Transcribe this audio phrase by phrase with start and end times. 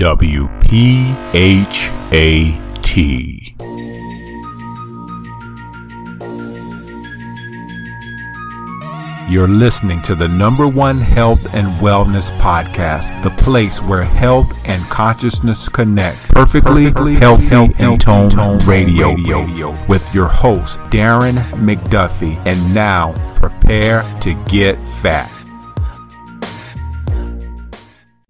[0.00, 1.20] WPHAT.
[9.28, 14.82] You're listening to the number one health and wellness podcast, the place where health and
[14.84, 21.36] consciousness connect perfectly, perfectly healthy, healthy and tone, tone radio, radio with your host, Darren
[21.56, 22.42] McDuffie.
[22.46, 25.30] And now, prepare to get fat.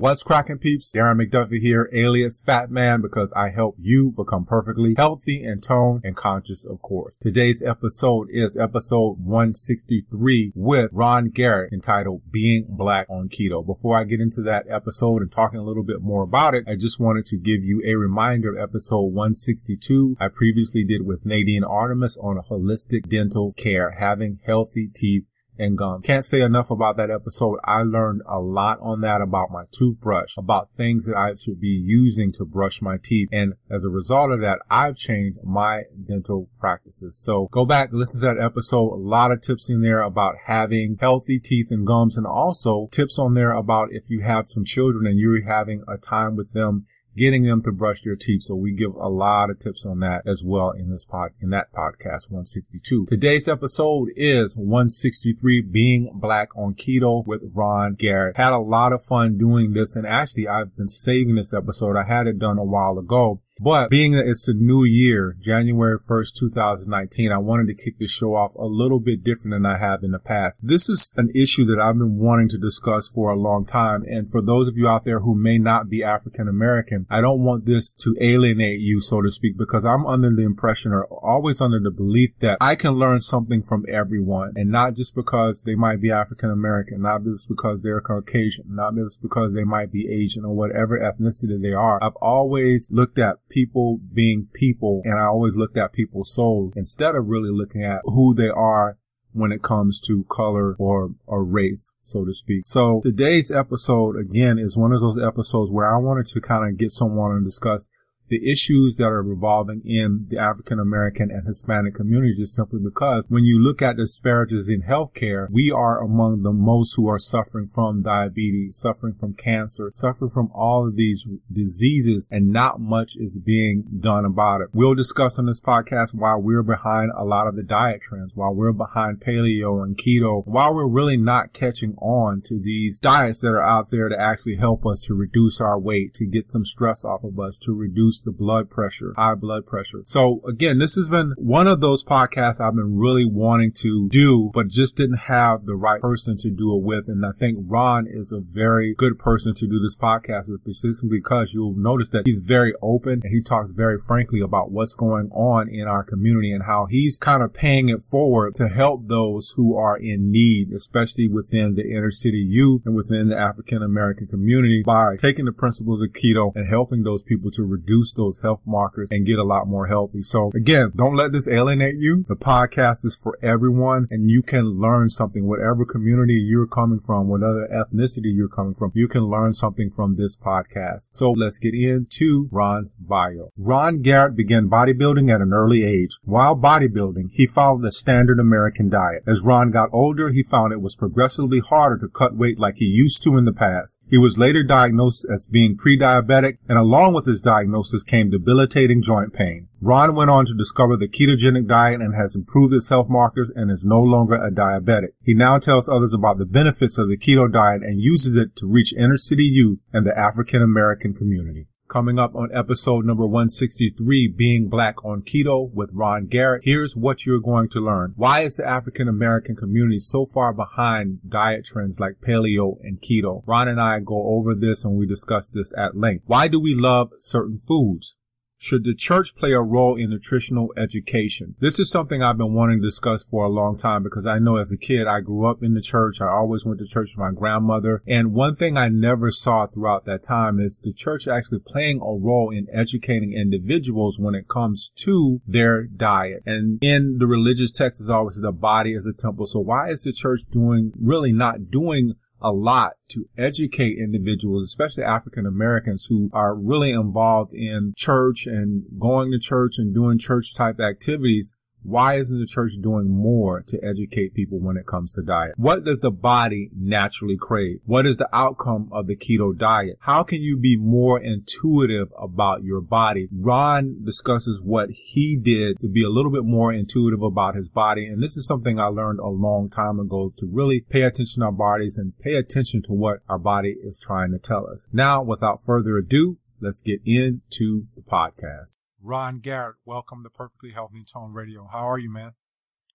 [0.00, 0.94] What's cracking peeps?
[0.96, 6.00] Darren McDuffie here, alias Fat Man, because I help you become perfectly healthy and toned
[6.04, 7.18] and conscious, of course.
[7.18, 13.62] Today's episode is episode 163 with Ron Garrett entitled Being Black on Keto.
[13.62, 16.76] Before I get into that episode and talking a little bit more about it, I
[16.76, 21.62] just wanted to give you a reminder of episode 162 I previously did with Nadine
[21.62, 25.24] Artemis on holistic dental care, having healthy teeth
[25.60, 26.02] and gum.
[26.02, 27.58] Can't say enough about that episode.
[27.64, 31.80] I learned a lot on that about my toothbrush, about things that I should be
[31.84, 33.28] using to brush my teeth.
[33.30, 37.16] And as a result of that, I've changed my dental practices.
[37.22, 38.92] So go back, listen to that episode.
[38.92, 43.18] A lot of tips in there about having healthy teeth and gums and also tips
[43.18, 46.86] on there about if you have some children and you're having a time with them
[47.16, 48.42] getting them to brush their teeth.
[48.42, 51.50] So we give a lot of tips on that as well in this pod, in
[51.50, 53.06] that podcast 162.
[53.06, 58.36] Today's episode is 163 being black on keto with Ron Garrett.
[58.36, 61.96] Had a lot of fun doing this and actually I've been saving this episode.
[61.96, 65.98] I had it done a while ago but being that it's a new year, January
[65.98, 69.76] 1st, 2019, I wanted to kick the show off a little bit different than I
[69.76, 70.60] have in the past.
[70.62, 74.02] This is an issue that I've been wanting to discuss for a long time.
[74.06, 77.44] And for those of you out there who may not be African American, I don't
[77.44, 81.60] want this to alienate you, so to speak, because I'm under the impression or always
[81.60, 85.74] under the belief that I can learn something from everyone and not just because they
[85.74, 90.10] might be African American, not just because they're Caucasian, not just because they might be
[90.10, 92.02] Asian or whatever ethnicity they are.
[92.02, 97.14] I've always looked at people being people and I always looked at people's souls instead
[97.14, 98.96] of really looking at who they are
[99.32, 102.64] when it comes to color or, or race, so to speak.
[102.64, 106.78] So today's episode again is one of those episodes where I wanted to kind of
[106.78, 107.88] get someone and discuss
[108.30, 113.44] the issues that are revolving in the African American and Hispanic communities simply because when
[113.44, 118.02] you look at disparities in healthcare, we are among the most who are suffering from
[118.02, 123.84] diabetes, suffering from cancer, suffering from all of these diseases, and not much is being
[123.98, 124.68] done about it.
[124.72, 128.50] We'll discuss on this podcast why we're behind a lot of the diet trends, why
[128.50, 133.52] we're behind paleo and keto, why we're really not catching on to these diets that
[133.52, 137.04] are out there to actually help us to reduce our weight, to get some stress
[137.04, 140.02] off of us, to reduce the blood pressure, high blood pressure.
[140.04, 144.50] So again, this has been one of those podcasts I've been really wanting to do,
[144.54, 147.04] but just didn't have the right person to do it with.
[147.08, 150.64] And I think Ron is a very good person to do this podcast with
[151.10, 155.28] because you'll notice that he's very open and he talks very frankly about what's going
[155.32, 159.54] on in our community and how he's kind of paying it forward to help those
[159.56, 164.26] who are in need, especially within the inner city youth and within the African American
[164.26, 168.62] community by taking the principles of keto and helping those people to reduce those health
[168.66, 170.22] markers and get a lot more healthy.
[170.22, 172.24] So again, don't let this alienate you.
[172.28, 177.28] The podcast is for everyone and you can learn something, whatever community you're coming from,
[177.28, 181.10] whatever ethnicity you're coming from, you can learn something from this podcast.
[181.14, 183.50] So let's get into Ron's bio.
[183.56, 186.18] Ron Garrett began bodybuilding at an early age.
[186.24, 189.22] While bodybuilding, he followed the standard American diet.
[189.26, 192.86] As Ron got older, he found it was progressively harder to cut weight like he
[192.86, 194.00] used to in the past.
[194.08, 199.32] He was later diagnosed as being pre-diabetic and along with his diagnosis came debilitating joint
[199.32, 199.68] pain.
[199.80, 203.70] Ron went on to discover the ketogenic diet and has improved his health markers and
[203.70, 205.12] is no longer a diabetic.
[205.22, 208.66] He now tells others about the benefits of the keto diet and uses it to
[208.66, 211.69] reach inner city youth and the African American community.
[211.90, 216.62] Coming up on episode number 163, Being Black on Keto with Ron Garrett.
[216.64, 218.12] Here's what you're going to learn.
[218.14, 223.42] Why is the African American community so far behind diet trends like paleo and keto?
[223.44, 226.22] Ron and I go over this and we discuss this at length.
[226.28, 228.16] Why do we love certain foods?
[228.62, 231.54] Should the church play a role in nutritional education?
[231.60, 234.56] This is something I've been wanting to discuss for a long time because I know
[234.56, 236.20] as a kid, I grew up in the church.
[236.20, 238.02] I always went to church with my grandmother.
[238.06, 242.12] And one thing I never saw throughout that time is the church actually playing a
[242.12, 246.42] role in educating individuals when it comes to their diet.
[246.44, 249.46] And in the religious text is always the body is a temple.
[249.46, 255.04] So why is the church doing, really not doing a lot to educate individuals, especially
[255.04, 260.54] African Americans who are really involved in church and going to church and doing church
[260.54, 265.22] type activities Why isn't the church doing more to educate people when it comes to
[265.22, 265.54] diet?
[265.56, 267.80] What does the body naturally crave?
[267.84, 269.96] What is the outcome of the keto diet?
[270.00, 273.28] How can you be more intuitive about your body?
[273.32, 278.06] Ron discusses what he did to be a little bit more intuitive about his body.
[278.06, 281.46] And this is something I learned a long time ago to really pay attention to
[281.46, 284.88] our bodies and pay attention to what our body is trying to tell us.
[284.92, 288.76] Now, without further ado, let's get into the podcast.
[289.02, 291.66] Ron Garrett, welcome to Perfectly Healthy Tone Radio.
[291.72, 292.32] How are you, man?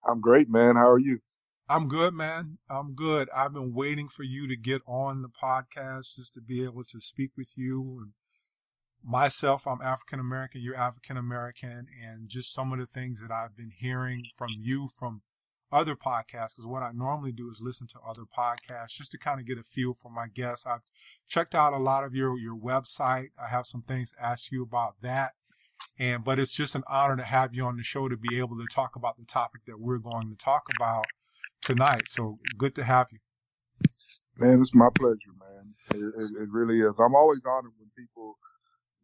[0.08, 0.76] I'm great, man.
[0.76, 1.18] How are you?
[1.68, 2.58] I'm good, man.
[2.70, 3.28] I'm good.
[3.34, 7.00] I've been waiting for you to get on the podcast just to be able to
[7.00, 7.98] speak with you.
[8.02, 8.12] And
[9.02, 13.56] myself, I'm African American, you're African American, and just some of the things that I've
[13.56, 15.22] been hearing from you from
[15.72, 16.54] other podcasts.
[16.54, 19.58] Because what I normally do is listen to other podcasts just to kind of get
[19.58, 20.68] a feel for my guests.
[20.68, 20.82] I've
[21.26, 23.30] checked out a lot of your your website.
[23.36, 25.32] I have some things to ask you about that.
[25.98, 28.58] And, but it's just an honor to have you on the show to be able
[28.58, 31.06] to talk about the topic that we're going to talk about
[31.62, 32.08] tonight.
[32.08, 33.18] So good to have you.
[34.38, 35.74] Man, it's my pleasure, man.
[35.94, 36.98] It, it, it really is.
[36.98, 38.36] I'm always honored when people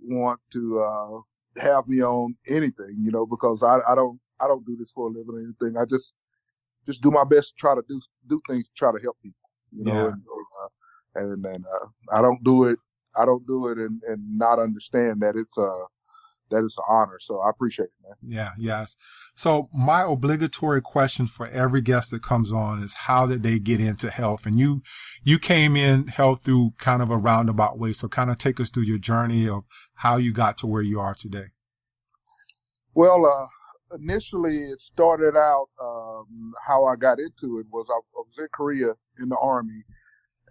[0.01, 1.21] want to, uh,
[1.63, 5.09] have me on anything, you know, because I, I don't, I don't do this for
[5.09, 5.79] a living or anything.
[5.79, 6.15] I just,
[6.87, 9.51] just do my best to try to do, do things to try to help people,
[9.71, 10.07] you know, yeah.
[10.07, 10.23] and,
[10.63, 11.87] uh, and, and, uh,
[12.17, 12.79] I don't do it,
[13.19, 15.87] I don't do it and, and not understand that it's, uh,
[16.51, 17.19] that is an honor.
[17.21, 18.17] So I appreciate it, man.
[18.23, 18.97] Yeah, yes.
[19.35, 23.81] So my obligatory question for every guest that comes on is how did they get
[23.81, 24.47] into health?
[24.47, 24.83] And you,
[25.23, 27.93] you came in health through kind of a roundabout way.
[27.93, 31.01] So kind of take us through your journey of how you got to where you
[31.01, 31.47] are today.
[32.95, 38.23] Well, uh, initially it started out, um, how I got into it was I, I
[38.27, 38.89] was in Korea
[39.19, 39.83] in the army.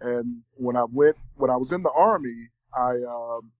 [0.00, 3.52] And when I went, when I was in the army, I, um,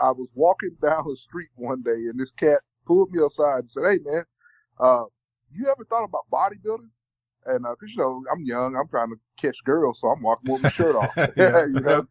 [0.00, 3.68] I was walking down the street one day and this cat pulled me aside and
[3.68, 4.24] said, Hey man,
[4.80, 5.04] uh,
[5.52, 6.90] you ever thought about bodybuilding?
[7.46, 10.50] And, uh, cause you know, I'm young, I'm trying to catch girls, so I'm walking
[10.52, 12.06] with my shirt off, yeah, you know?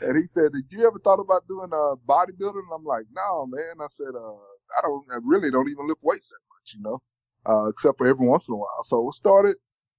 [0.00, 2.64] And he said, did you ever thought about doing, uh, bodybuilding?
[2.66, 3.74] And I'm like, no, man.
[3.80, 4.34] I said, uh,
[4.78, 6.98] I don't, I really don't even lift weights that much, you know,
[7.46, 8.82] uh, except for every once in a while.
[8.82, 9.56] So it started.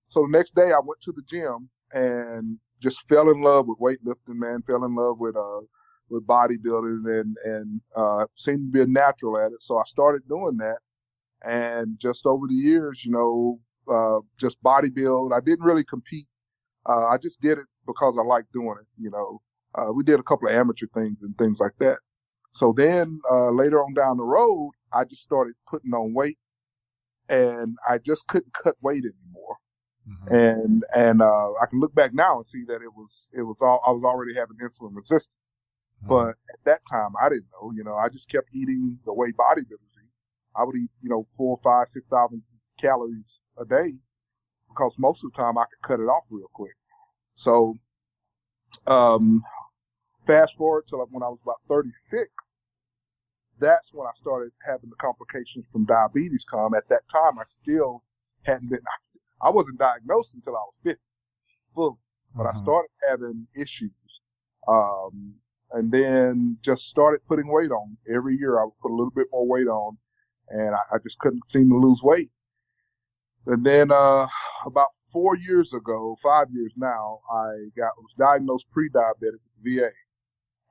[0.10, 3.80] So the next day I went to the gym and just fell in love with
[3.80, 5.62] weightlifting, man, fell in love with, uh,
[6.14, 9.62] with bodybuilding and, and, uh, seemed to be a natural at it.
[9.62, 10.80] So I started doing that.
[11.44, 15.34] And just over the years, you know, uh, just bodybuild.
[15.34, 16.28] I didn't really compete.
[16.86, 19.42] Uh, I just did it because I liked doing it, you know.
[19.76, 22.00] Uh, we did a couple of amateur things and things like that.
[22.52, 26.38] So then, uh, later on down the road, I just started putting on weight
[27.28, 29.58] and I just couldn't cut weight anymore.
[30.08, 30.36] Mm-hmm.
[30.36, 33.60] And, and, uh, I can look back now and see that it was, it was
[33.62, 35.62] all, I was already having insulin resistance.
[36.08, 37.72] But at that time, I didn't know.
[37.76, 40.12] You know, I just kept eating the way bodybuilders eat.
[40.56, 42.44] I would eat, you know, four, five, six thousand
[42.80, 43.94] calories a day
[44.70, 46.76] because most of the time I could cut it off real quick.
[47.36, 47.78] So,
[48.88, 49.44] um,
[50.28, 52.30] fast forward to like when I was about 36,
[53.60, 56.74] that's when I started having the complications from diabetes come.
[56.74, 58.04] At that time, I still
[58.44, 58.80] hadn't been,
[59.42, 61.00] I wasn't diagnosed until I was 50
[61.74, 61.98] fully,
[62.36, 62.50] but mm-hmm.
[62.50, 63.92] I started having issues.
[64.68, 65.36] Um,
[65.74, 67.98] and then just started putting weight on.
[68.14, 69.98] Every year I would put a little bit more weight on
[70.50, 72.30] and I, I just couldn't seem to lose weight.
[73.46, 74.26] And then, uh,
[74.66, 79.90] about four years ago, five years now, I got, was diagnosed pre-diabetic with VA.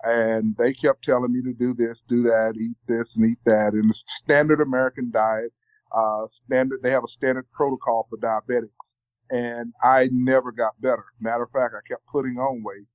[0.05, 3.73] And they kept telling me to do this, do that, eat this and eat that.
[3.75, 5.53] And the standard American diet,
[5.95, 8.95] uh, standard, they have a standard protocol for diabetics.
[9.31, 11.05] And I never got better.
[11.21, 12.87] Matter of fact, I kept putting on weight.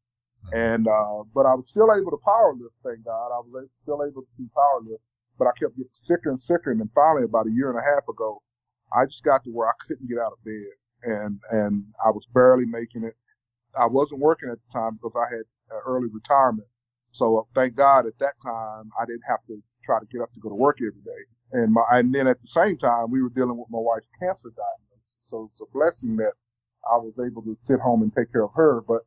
[0.53, 3.29] And, uh, but I was still able to power lift, thank God.
[3.35, 5.03] I was still able to power lift,
[5.39, 6.71] but I kept getting sicker and sicker.
[6.71, 8.41] And then finally, about a year and a half ago,
[8.93, 12.27] I just got to where I couldn't get out of bed and, and I was
[12.33, 13.15] barely making it.
[13.79, 15.45] I wasn't working at the time because I had
[15.85, 16.67] early retirement.
[17.11, 20.33] So uh, thank God at that time, I didn't have to try to get up
[20.33, 21.23] to go to work every day.
[21.53, 24.49] And my, and then at the same time, we were dealing with my wife's cancer
[24.55, 25.17] diagnosis.
[25.19, 26.33] So it's a blessing that
[26.91, 28.81] I was able to sit home and take care of her.
[28.87, 29.01] But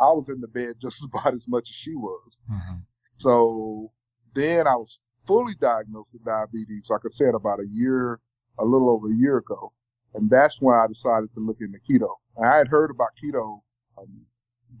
[0.00, 2.40] I was in the bed just about as much as she was.
[2.50, 2.76] Mm-hmm.
[3.02, 3.92] So
[4.34, 8.20] then I was fully diagnosed with diabetes, like I said, about a year,
[8.58, 9.72] a little over a year ago.
[10.14, 12.08] And that's when I decided to look into keto.
[12.36, 13.60] And I had heard about keto
[13.98, 14.26] um,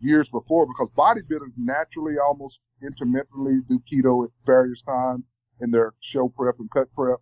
[0.00, 5.24] years before because bodybuilders naturally almost intermittently do keto at various times
[5.60, 7.18] in their show prep and cut prep.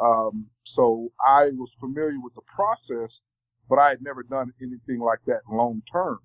[0.00, 3.22] Um, so I was familiar with the process,
[3.68, 6.18] but I had never done anything like that long term.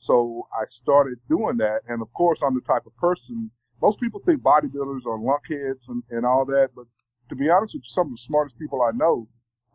[0.00, 1.82] So I started doing that.
[1.88, 3.52] And of course, I'm the type of person,
[3.82, 6.70] most people think bodybuilders are lunkheads and, and all that.
[6.76, 6.86] But
[7.30, 9.28] to be honest with you, some of the smartest people I know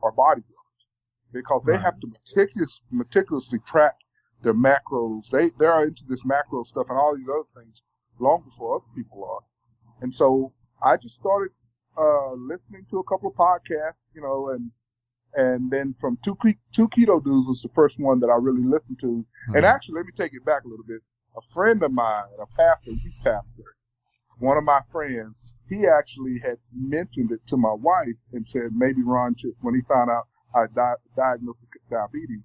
[0.03, 0.43] are bodybuilders
[1.33, 1.83] because they Right.
[1.83, 3.95] have to meticulous, meticulously track
[4.43, 5.29] their macros.
[5.31, 7.83] They they are into this macro stuff and all these other things
[8.19, 9.43] long before other people are.
[10.01, 10.53] And so
[10.83, 11.51] I just started
[11.97, 14.71] uh, listening to a couple of podcasts, you know, and
[15.35, 16.37] and then from two
[16.73, 19.25] two keto dudes was the first one that I really listened to.
[19.49, 19.55] Mhm.
[19.57, 21.01] And actually, let me take it back a little bit.
[21.37, 23.75] A friend of mine, a pastor, youth pastor,
[24.39, 29.01] one of my friends, he actually had mentioned it to my wife and said maybe
[29.03, 32.43] Ron should, when he found out I di- diagnosed with diabetes,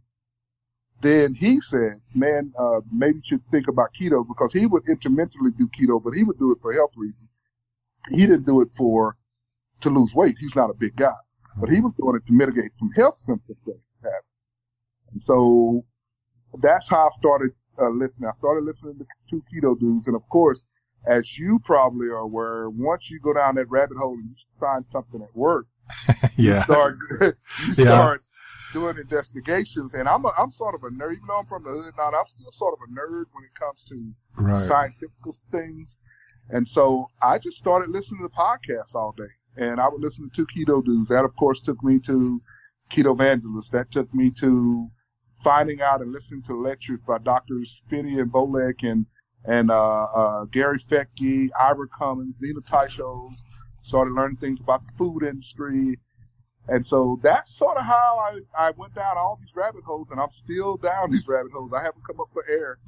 [1.00, 5.50] then he said, man, uh, maybe you should think about keto because he would intermittently
[5.52, 7.28] do keto, but he would do it for health reasons.
[8.11, 9.14] He didn't do it for,
[9.80, 10.37] to lose weight.
[10.38, 11.16] He's not a big guy,
[11.59, 14.21] but he was doing it to mitigate some health symptoms that he had.
[15.12, 15.85] And so
[16.61, 18.28] that's how I started uh, listening.
[18.28, 20.07] I started listening to two keto dudes.
[20.07, 20.64] And of course,
[21.07, 24.87] as you probably are aware, once you go down that rabbit hole and you find
[24.87, 25.66] something at work,
[26.37, 26.62] yeah.
[26.64, 26.97] start
[27.59, 28.16] you Yeah.
[28.73, 29.95] doing investigations.
[29.95, 32.09] And I'm a, I'm sort of a nerd, even though I'm from the hood now.
[32.09, 34.59] I'm still sort of a nerd when it comes to Right.
[34.59, 35.19] scientific
[35.50, 35.97] things.
[36.50, 39.25] And so I just started listening to podcasts all day.
[39.57, 41.09] And I would listen to two keto dudes.
[41.09, 42.40] That of course took me to
[42.90, 43.73] Keto Evangelist.
[43.73, 44.88] That took me to
[45.42, 49.07] finding out and listening to lectures by doctors Phinney and Volek and
[49.45, 53.37] and uh, uh, Gary Fettke, Ivor Cummins, Nina Teicholz.
[53.80, 55.99] Started learning things about the food industry.
[56.69, 58.19] And so that's sort of how
[58.54, 61.73] I, I went down all these rabbit holes, and I'm still down these rabbit holes.
[61.75, 62.78] I haven't come up for air.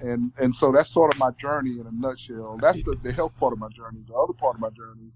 [0.00, 2.58] And and so that's sort of my journey in a nutshell.
[2.58, 4.00] That's the, the health part of my journey.
[4.06, 5.10] The other part of my journey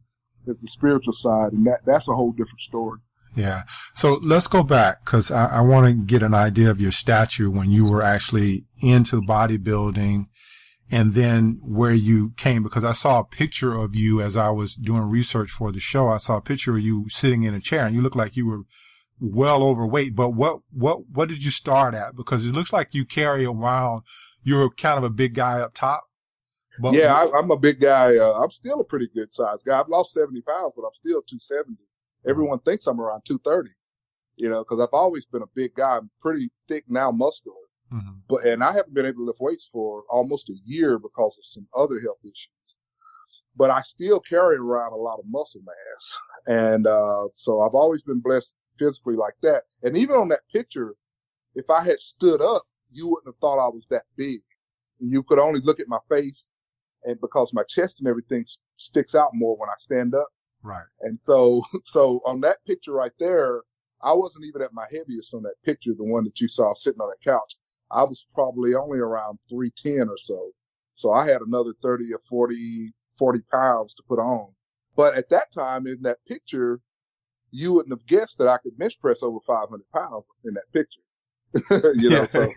[0.47, 2.99] is the spiritual side, and that that's a whole different story.
[3.35, 3.63] Yeah.
[3.95, 7.51] So let's go back because I, I want to get an idea of your stature
[7.51, 10.27] when you were actually into bodybuilding
[10.91, 14.77] and then where you came because I saw a picture of you as I was
[14.77, 16.09] doing research for the show.
[16.09, 18.47] I saw a picture of you sitting in a chair and you look like you
[18.47, 18.65] were
[19.19, 20.15] well overweight.
[20.15, 22.15] But what, what, what did you start at?
[22.15, 24.03] Because it looks like you carry around,
[24.43, 26.05] you're kind of a big guy up top.
[26.81, 28.17] But yeah, I, I'm a big guy.
[28.17, 29.79] Uh, I'm still a pretty good sized guy.
[29.79, 31.77] I've lost 70 pounds, but I'm still 270.
[32.27, 33.71] Everyone thinks I'm around 230,
[34.37, 35.97] you know, because I've always been a big guy.
[35.99, 37.57] I'm pretty thick now, muscular.
[37.93, 38.23] Mhm.
[38.27, 41.45] but and I haven't been able to lift weights for almost a year because of
[41.45, 42.49] some other health issues.
[43.55, 48.03] But I still carry around a lot of muscle mass, and uh, so I've always
[48.03, 49.65] been blessed physically like that.
[49.83, 50.95] And even on that picture,
[51.55, 54.41] if I had stood up, you wouldn't have thought I was that big.
[54.99, 56.49] You could only look at my face,
[57.05, 60.29] and because my chest and everything s- sticks out more when I stand up.
[60.63, 60.87] right.
[61.01, 63.63] And so, so on that picture right there,
[64.03, 67.01] I wasn't even at my heaviest on that picture, the one that you saw sitting
[67.01, 67.55] on that couch.
[67.91, 70.51] I was probably only around 310 or so.
[70.95, 74.49] So I had another 30 or 40, 40 pounds to put on.
[74.97, 76.81] But at that time in that picture,
[77.51, 81.01] you wouldn't have guessed that I could bench press over 500 pounds in that picture.
[81.97, 82.53] you know, so,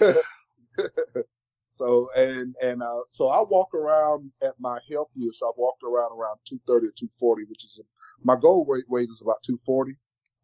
[1.74, 5.42] so, and, and, uh, so I walk around at my healthiest.
[5.42, 7.82] I walked around around 230 or 240, which is
[8.22, 9.92] my goal weight weight is about 240.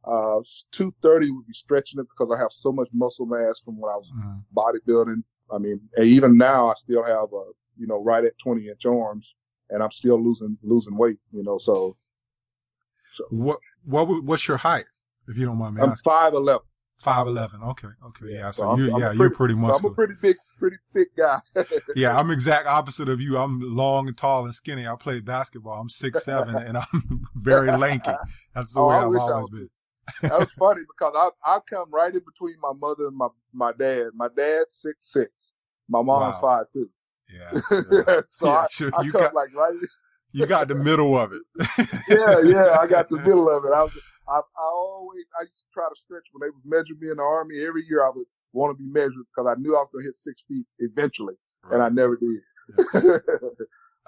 [0.05, 3.93] Uh, 230 would be stretching it because I have so much muscle mass from when
[3.93, 4.45] I was Mhm.
[4.57, 5.23] bodybuilding.
[5.53, 7.45] I mean, and even now I still have a,
[7.77, 9.37] you know, right at 20 inch arms
[9.71, 11.97] and I'm still losing, losing weight, you know, so
[13.31, 14.87] What, what, what's your height?
[15.29, 16.13] If you don't mind me I'm asking.
[16.13, 16.59] 5'11.
[17.01, 17.63] Five eleven.
[17.63, 17.89] Okay.
[18.07, 18.27] Okay.
[18.29, 18.51] Yeah.
[18.51, 21.37] So, So you, yeah, pretty, you're pretty So I'm a pretty big, pretty thick guy.
[21.97, 23.39] yeah, I'm exact opposite of you.
[23.39, 24.87] I'm long and tall and skinny.
[24.87, 25.81] I play basketball.
[25.81, 28.13] I'm six seven and I'm very lanky.
[28.55, 29.69] That's the Oh, way I I've wish I always was- been.
[30.31, 33.73] that was funny because I I come right in between my mother and my my
[33.73, 34.09] dad.
[34.15, 35.55] My dad's six six.
[35.89, 36.59] My mom's Wow.
[36.59, 36.91] five two.
[37.33, 37.51] Yeah.
[37.53, 38.21] yeah.
[38.27, 39.75] so Yeah, I, so I you come got- like right.
[40.33, 41.43] You got the middle of it.
[42.09, 42.77] Yeah, yeah.
[42.81, 43.75] I got the middle of it.
[43.75, 43.93] I was
[44.31, 47.17] I, I always I used to try to stretch when they would measure me in
[47.17, 47.57] the army.
[47.67, 50.09] Every year I would want to be measured because I knew I was going to
[50.09, 51.35] hit six feet eventually,
[51.71, 52.41] and I never did.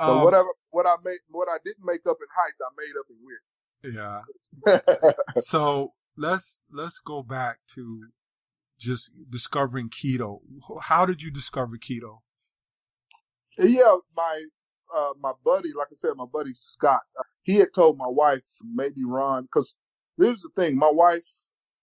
[0.01, 2.97] so Um, whatever what I made what I didn't make up in height, I made
[2.99, 3.43] up in width.
[3.85, 4.23] Yeah.
[5.43, 8.09] So let's let's go back to
[8.79, 10.41] just discovering keto.
[10.83, 12.19] How did you discover keto?
[13.59, 14.45] Yeah, my
[14.95, 18.45] uh, my buddy, like I said, my buddy Scott, uh, he had told my wife
[18.75, 19.77] maybe Ron, because
[20.23, 21.27] here's the thing, my wife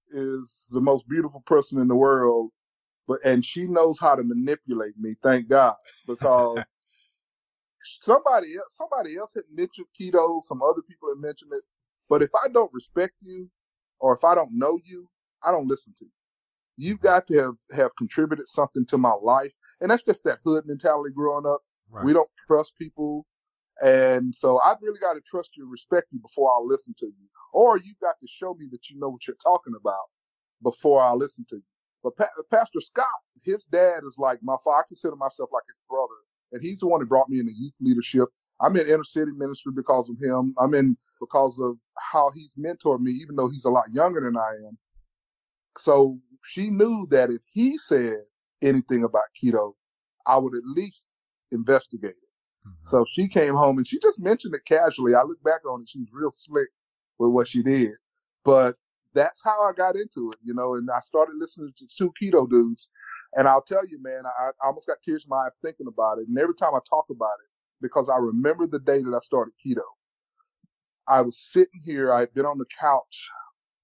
[0.09, 2.51] is the most beautiful person in the world,
[3.07, 5.15] but and she knows how to manipulate me.
[5.23, 5.75] Thank God,
[6.07, 6.63] because
[7.79, 11.63] somebody else, somebody else had mentioned keto, some other people had mentioned it,
[12.09, 13.49] but if I don't respect you,
[13.99, 15.07] or if I don't know you,
[15.45, 16.11] I don't listen to you.
[16.77, 19.53] You've got to have, have contributed something to my life.
[19.81, 21.61] And that's just that hood mentality growing up.
[21.89, 22.05] Right.
[22.05, 23.25] We don't trust people.
[23.83, 27.07] And so I've really got to trust you and respect you before I'll listen to
[27.07, 27.27] you.
[27.53, 30.07] Or you've got to show me that you know what you're talking about
[30.63, 31.63] before I'll listen to you.
[32.03, 33.05] But pa- Pastor Scott,
[33.45, 34.79] his dad is like my father.
[34.85, 36.15] I consider myself like his brother.
[36.53, 38.29] And he's the one who brought me into youth leadership.
[38.61, 40.55] I'm in inner city ministry because of him.
[40.59, 41.77] I'm in because of
[42.13, 44.77] how he's mentored me, even though he's a lot younger than I am.
[45.77, 48.17] So she knew that if he said
[48.63, 49.73] anything about keto,
[50.27, 51.09] I would at least
[51.51, 52.28] investigate it.
[52.69, 52.85] Mm-hmm.
[52.85, 55.15] So she came home and she just mentioned it casually.
[55.15, 56.69] I look back on it, she's real slick
[57.17, 57.93] with what she did.
[58.45, 58.75] But
[59.13, 62.49] that's how I got into it, you know, and I started listening to two keto
[62.49, 62.91] dudes.
[63.35, 66.17] And I'll tell you, man, I, I almost got tears in my eyes thinking about
[66.17, 66.27] it.
[66.27, 67.49] And every time I talk about it,
[67.81, 69.83] because I remember the day that I started keto,
[71.07, 73.29] I was sitting here, I had been on the couch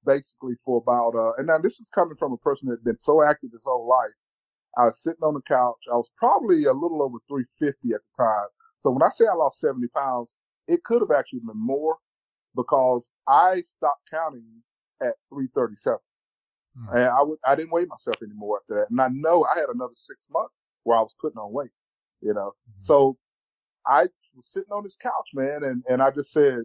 [0.06, 3.00] basically for about, uh, and now this is coming from a person that had been
[3.00, 4.14] so active his whole life.
[4.78, 5.80] I was sitting on the couch.
[5.92, 8.50] I was probably a little over 350 at the time.
[8.86, 10.36] So when I say I lost 70 pounds,
[10.68, 11.98] it could have actually been more
[12.56, 14.46] because I stopped counting
[15.02, 15.98] at 337.
[16.78, 16.94] Mm.
[16.94, 18.92] And I would, I didn't weigh myself anymore after that.
[18.92, 21.72] And I know I had another six months where I was putting on weight,
[22.22, 22.54] you know.
[22.70, 22.82] Mm-hmm.
[22.82, 23.18] So
[23.88, 24.04] I
[24.36, 26.60] was sitting on this couch, man, and, and I just said,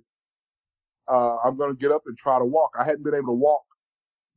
[1.10, 2.72] uh, I'm going to get up and try to walk.
[2.78, 3.64] I hadn't been able to walk,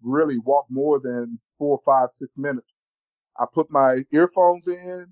[0.01, 2.75] really walk more than four, five, six minutes.
[3.37, 5.07] I put my earphones in,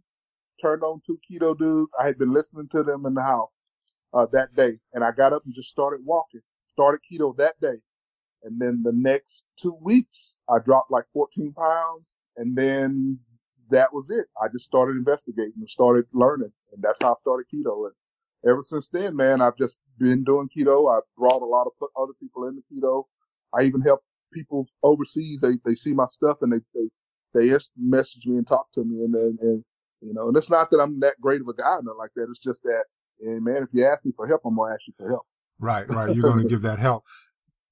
[0.61, 1.93] turned on two keto dudes.
[1.99, 3.53] I had been listening to them in the house,
[4.13, 4.77] uh, that day.
[4.93, 7.79] And I got up and just started walking, started keto that day.
[8.43, 12.15] And then the next two weeks, I dropped like 14 pounds.
[12.37, 13.19] And then
[13.69, 14.25] that was it.
[14.41, 16.51] I just started investigating and started learning.
[16.73, 17.85] And that's how I started keto.
[17.85, 17.93] And
[18.49, 20.95] ever since then, man, I've just been doing keto.
[20.95, 23.03] I've brought a lot of other people into keto.
[23.53, 24.01] I even help
[24.33, 25.41] people overseas.
[25.41, 26.89] They, they see my stuff and they, they,
[27.33, 29.03] they message me and talk to me.
[29.03, 29.63] And, and, and,
[30.01, 32.27] you know, and it's not that I'm that great of a guy, nothing like that.
[32.29, 32.85] It's just that,
[33.21, 35.25] and man, if you ask me for help, I'm going to ask you for help.
[35.59, 36.15] Right, right.
[36.15, 37.05] You're going to give that help.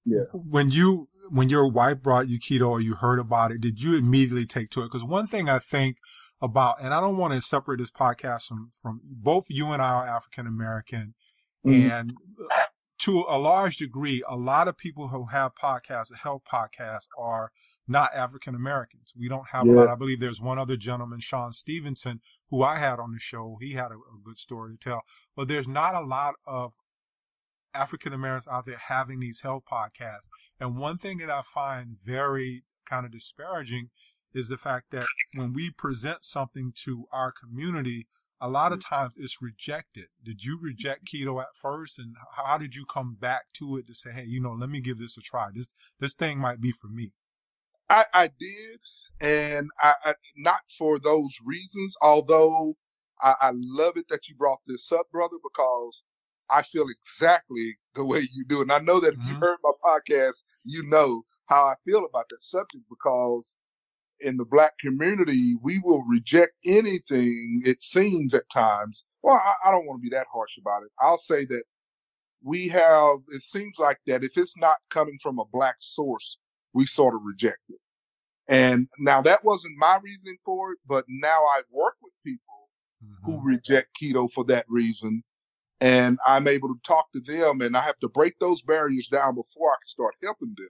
[0.06, 0.24] Yeah.
[0.34, 3.96] When you, when your wife brought you keto or you heard about it, did you
[3.96, 4.86] immediately take to it?
[4.86, 5.98] Because one thing I think
[6.42, 9.90] about, and I don't want to separate this podcast from, from both you and I
[9.90, 11.14] are African American
[11.68, 11.92] mm-hmm.
[11.92, 12.14] and
[13.00, 17.52] to a large degree, a lot of people who have podcasts, health podcasts are
[17.90, 19.14] not African Americans.
[19.18, 19.74] We don't have yeah.
[19.74, 19.88] a lot.
[19.90, 23.58] I believe there's one other gentleman, Shawn Stevenson, who I had on the show.
[23.60, 25.04] He had a, a good story to tell,
[25.36, 26.74] but there's not a lot of
[27.74, 30.30] African Americans out there having these health podcasts.
[30.60, 33.90] And one thing that I find very kind of disparaging
[34.34, 35.06] is the fact that
[35.38, 38.08] when we present something to our community,
[38.42, 38.96] a lot of mm-hmm.
[38.96, 40.06] times it's rejected.
[40.24, 43.94] Did you reject keto at first, and how did you come back to it to
[43.94, 45.50] say, "Hey, you know, let me give this a try.
[45.54, 47.12] This this thing might be for me."
[47.90, 48.80] I, I did,
[49.22, 51.96] and I, I, not for those reasons.
[52.02, 52.76] Although
[53.22, 56.04] I, I love it that you brought this up, brother, because
[56.50, 58.62] I feel exactly the way you do.
[58.62, 59.34] And I know that if mm-hmm.
[59.34, 63.58] you heard my podcast, you know how I feel about that subject because
[64.22, 69.06] in the black community, we will reject anything, it seems at times.
[69.22, 70.92] Well, I, I don't want to be that harsh about it.
[71.00, 71.64] I'll say that
[72.44, 76.38] we have, it seems like that if it's not coming from a black source,
[76.74, 77.80] we sort of reject it.
[78.48, 82.70] And now that wasn't my reasoning for it, but now I work with people
[83.04, 83.32] mm-hmm.
[83.32, 85.24] who reject keto for that reason.
[85.82, 89.36] And I'm able to talk to them and I have to break those barriers down
[89.36, 90.68] before I can start helping them.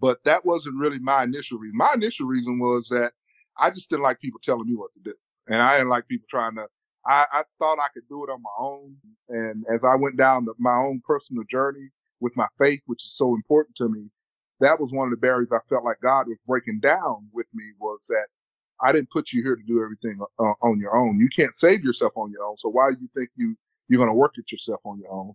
[0.00, 1.76] But that wasn't really my initial reason.
[1.76, 3.12] My initial reason was that
[3.56, 5.14] I just didn't like people telling me what to do.
[5.48, 6.66] And I didn't like people trying to,
[7.06, 8.94] I, I thought I could do it on my own.
[9.28, 11.88] And as I went down the, my own personal journey
[12.20, 14.10] with my faith, which is so important to me,
[14.60, 17.64] that was one of the barriers I felt like God was breaking down with me
[17.80, 18.26] was that
[18.80, 21.18] I didn't put you here to do everything uh, on your own.
[21.18, 22.56] You can't save yourself on your own.
[22.58, 23.56] So why do you think you,
[23.88, 25.32] you're going to work it yourself on your own?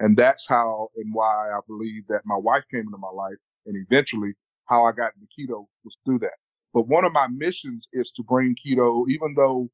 [0.00, 3.76] And that's how and why I believe that my wife came into my life and
[3.90, 4.32] eventually
[4.66, 6.36] how I got into keto was through that.
[6.72, 9.70] But one of my missions is to bring keto, even though,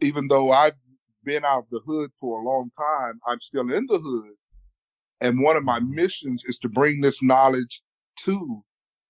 [0.00, 0.74] even though I've
[1.24, 4.34] been out of the hood for a long time, I'm still in the hood.
[5.20, 7.82] And one of my missions is to bring this knowledge
[8.24, 8.62] to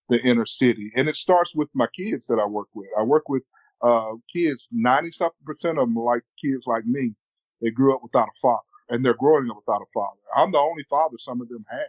[0.09, 0.91] the inner city.
[0.97, 2.89] And it starts with my kids that I work with.
[2.99, 3.43] I work with
[3.83, 7.15] uh, kids, 90 something percent of them are like kids like me.
[7.61, 10.19] They grew up without a father and they're growing up without a father.
[10.37, 11.81] I'm the only father some of them have,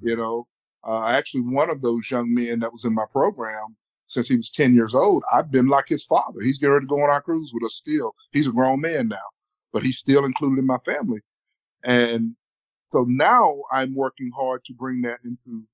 [0.00, 0.46] you know.
[0.86, 3.74] Uh, actually, one of those young men that was in my program
[4.06, 6.40] since he was 10 years old, I've been like his father.
[6.42, 8.14] He's getting ready to go on our cruise with us still.
[8.32, 9.16] He's a grown man now,
[9.72, 11.20] but he's still included in my family.
[11.84, 12.36] And
[12.92, 15.64] so now I'm working hard to bring that into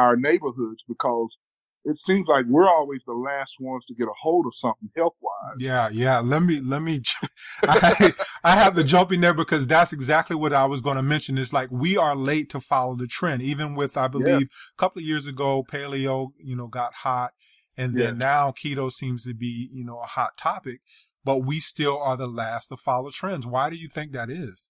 [0.00, 1.36] our neighborhoods because
[1.84, 5.14] it seems like we're always the last ones to get a hold of something health
[5.20, 5.56] wise.
[5.58, 6.20] Yeah, yeah.
[6.20, 7.00] Let me, let me,
[7.64, 8.10] I,
[8.44, 11.38] I have to jump in there because that's exactly what I was going to mention.
[11.38, 13.42] It's like we are late to follow the trend.
[13.42, 14.74] Even with, I believe, yeah.
[14.76, 17.32] a couple of years ago, paleo, you know, got hot.
[17.78, 18.26] And then yeah.
[18.26, 20.80] now keto seems to be, you know, a hot topic,
[21.24, 23.46] but we still are the last to follow trends.
[23.46, 24.68] Why do you think that is?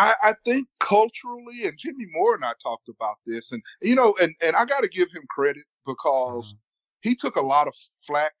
[0.00, 4.14] I, I think culturally, and Jimmy Moore and I talked about this, and you know,
[4.22, 7.10] and and I got to give him credit because mm-hmm.
[7.10, 7.74] he took a lot of
[8.06, 8.32] flack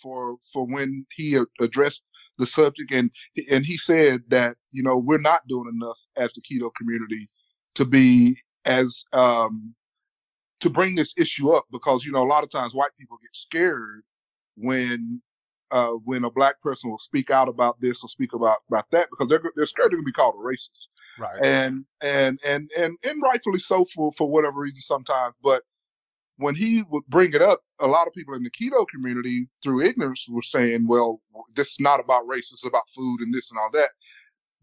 [0.00, 2.02] for for when he addressed
[2.38, 3.10] the subject, and
[3.52, 7.28] and he said that you know we're not doing enough as the keto community
[7.74, 9.74] to be as um
[10.60, 13.36] to bring this issue up because you know a lot of times white people get
[13.36, 14.02] scared
[14.56, 15.20] when
[15.74, 19.08] uh, when a black person will speak out about this or speak about about that
[19.10, 20.70] because they're they're scared they're going to be called a racist.
[21.18, 21.44] Right.
[21.44, 25.34] And and and and and rightfully so for for whatever reason sometimes.
[25.42, 25.64] But
[26.36, 29.82] when he would bring it up, a lot of people in the keto community through
[29.82, 31.20] ignorance were saying, "Well,
[31.56, 33.90] this is not about race; it's about food and this and all that."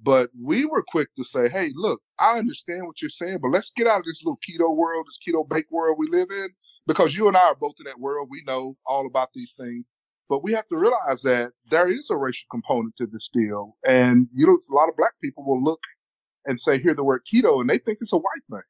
[0.04, 3.72] But we were quick to say, "Hey, look, I understand what you're saying, but let's
[3.72, 6.48] get out of this little keto world, this keto bake world we live in,
[6.88, 8.30] because you and I are both in that world.
[8.32, 9.84] We know all about these things."
[10.32, 13.76] But we have to realize that there is a racial component to this deal.
[13.86, 15.82] And you know, a lot of black people will look
[16.46, 18.62] and say, hear the word keto, and they think it's a white thing.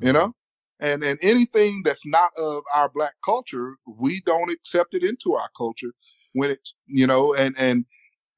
[0.00, 0.32] You know?
[0.78, 5.48] And and anything that's not of our black culture, we don't accept it into our
[5.58, 5.92] culture
[6.34, 7.84] when it you know, and and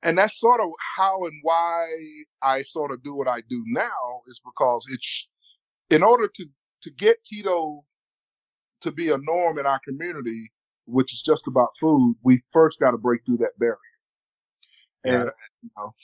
[0.02, 1.86] and that's sort of how and why
[2.42, 5.28] I sort of do what I do now is because it's
[5.90, 6.46] in order to
[6.84, 7.80] to get keto
[8.80, 10.50] to be a norm in our community,
[10.88, 13.76] which is just about food, we first got to break through that barrier.
[15.04, 15.30] And, yeah.
[15.62, 15.94] You know,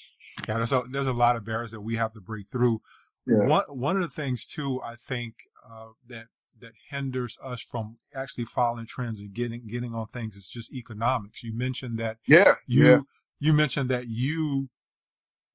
[0.47, 2.81] yeah, there's a, there's a lot of barriers that we have to break through.
[3.27, 3.47] Yeah.
[3.47, 5.35] One, one of the things too, I think,
[5.69, 6.27] uh, that,
[6.61, 11.43] that hinders us from actually following trends and getting, getting on things is just economics.
[11.43, 12.19] You mentioned that.
[12.29, 12.55] Yeah.
[12.67, 13.01] You, yeah.
[13.41, 14.69] you mentioned that you,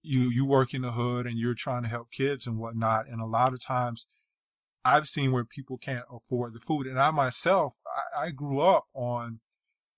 [0.01, 3.07] you, you work in the hood and you're trying to help kids and whatnot.
[3.07, 4.07] And a lot of times
[4.85, 6.87] I've seen where people can't afford the food.
[6.87, 7.75] And I myself,
[8.15, 9.39] I, I grew up on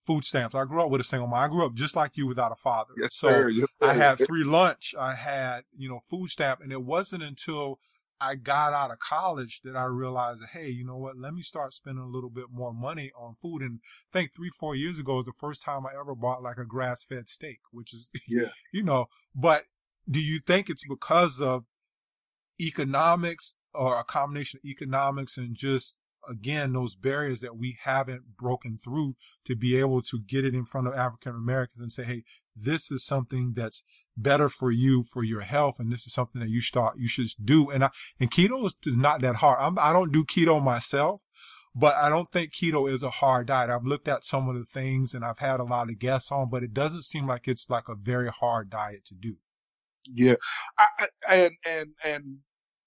[0.05, 0.55] food stamps.
[0.55, 1.39] I grew up with a single mom.
[1.39, 2.93] I grew up just like you without a father.
[2.97, 3.49] Yes, so sir.
[3.49, 3.87] Yes, sir.
[3.87, 4.95] I had free lunch.
[4.99, 6.61] I had, you know, food stamp.
[6.61, 7.79] And it wasn't until
[8.19, 11.17] I got out of college that I realized that, hey, you know what?
[11.17, 13.61] Let me start spending a little bit more money on food.
[13.61, 13.79] And
[14.13, 16.65] I think three, four years ago was the first time I ever bought like a
[16.65, 18.49] grass fed steak, which is, yeah.
[18.73, 19.65] you know, but
[20.09, 21.65] do you think it's because of
[22.59, 28.77] economics or a combination of economics and just again those barriers that we haven't broken
[28.77, 32.23] through to be able to get it in front of African Americans and say, hey,
[32.55, 33.83] this is something that's
[34.15, 37.27] better for you for your health, and this is something that you start you should
[37.43, 37.69] do.
[37.71, 39.57] And I, and keto is, not that hard.
[39.59, 41.23] I'm, I don't do keto myself.
[41.73, 43.69] But I don't think keto is a hard diet.
[43.69, 46.49] I've looked at some of the things and I've had a lot of guests on,
[46.49, 49.37] but it doesn't seem like it's like a very hard diet to do.
[50.03, 50.35] Yeah.
[50.77, 50.85] I,
[51.31, 52.37] and, and, and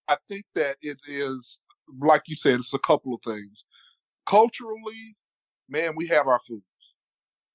[0.08, 1.60] I think that it is,
[2.00, 3.64] like you said, it's a couple of things.
[4.26, 5.16] Culturally,
[5.68, 6.64] man, we have our foods.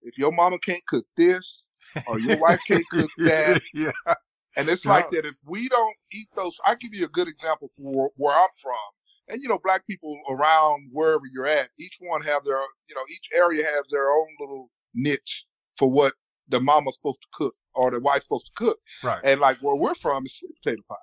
[0.02, 1.68] If your mama can't cook this,
[2.08, 3.92] or your wife can't cook that, yeah.
[4.58, 4.92] and it's yeah.
[4.92, 5.26] like that.
[5.26, 8.76] If we don't eat those, I give you a good example for where I'm from.
[9.30, 13.04] And you know, black people around wherever you're at, each one have their, you know,
[13.12, 15.46] each area has their own little niche
[15.78, 16.14] for what
[16.48, 18.78] the mama's supposed to cook or the wife's supposed to cook.
[19.04, 19.22] Right.
[19.24, 20.96] And like where we're from is sweet potato pie.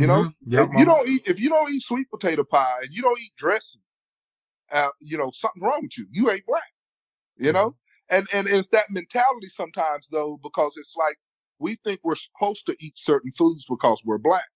[0.00, 0.50] You know, mm-hmm.
[0.50, 3.18] yep, if you don't eat if you don't eat sweet potato pie and you don't
[3.20, 3.82] eat dressing,
[4.72, 6.06] uh, you know something wrong with you.
[6.10, 6.62] You ain't black.
[7.36, 7.56] You mm-hmm.
[7.56, 7.76] know,
[8.10, 11.18] and and it's that mentality sometimes though because it's like
[11.58, 14.48] we think we're supposed to eat certain foods because we're black,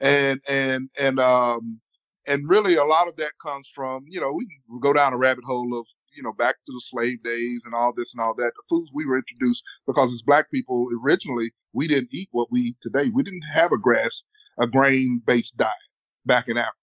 [0.00, 1.80] and and and um
[2.28, 4.46] and really a lot of that comes from you know we
[4.80, 5.84] go down a rabbit hole of
[6.16, 8.52] you know back to the slave days and all this and all that.
[8.54, 12.60] The foods we were introduced because as black people originally we didn't eat what we
[12.60, 13.10] eat today.
[13.12, 14.22] We didn't have a grass
[14.58, 15.72] a grain based diet
[16.24, 16.76] back in Africa.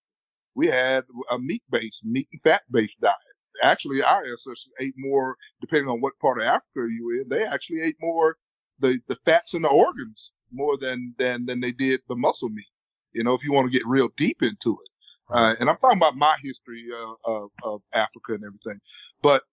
[0.55, 3.15] We had a meat based, meat and fat based diet.
[3.63, 7.45] Actually, our ancestors ate more, depending on what part of Africa you were in, they
[7.45, 8.35] actually ate more
[8.79, 12.69] the, the fats and the organs more than, than, than they did the muscle meat.
[13.13, 14.89] You know, if you want to get real deep into it.
[15.29, 18.79] Uh, and I'm talking about my history uh, of, of Africa and everything.
[19.21, 19.43] But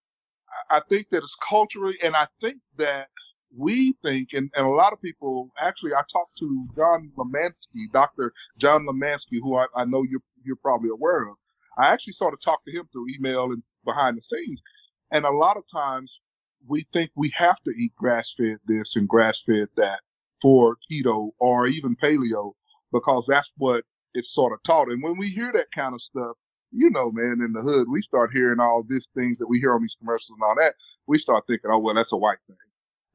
[0.69, 3.07] I think that it's culturally, and I think that
[3.55, 8.33] we think, and, and a lot of people, actually, I talked to John Limansky, Dr.
[8.57, 11.35] John Limansky, who I, I know you're, you're probably aware of.
[11.77, 14.61] I actually sort of talked to him through email and behind the scenes.
[15.11, 16.19] And a lot of times
[16.67, 20.01] we think we have to eat grass fed this and grass fed that
[20.41, 22.53] for keto or even paleo
[22.91, 23.83] because that's what
[24.13, 24.89] it's sort of taught.
[24.89, 26.35] And when we hear that kind of stuff,
[26.71, 29.73] you know, man, in the hood, we start hearing all these things that we hear
[29.73, 30.73] on these commercials and all that.
[31.07, 32.55] We start thinking, oh, well, that's a white thing.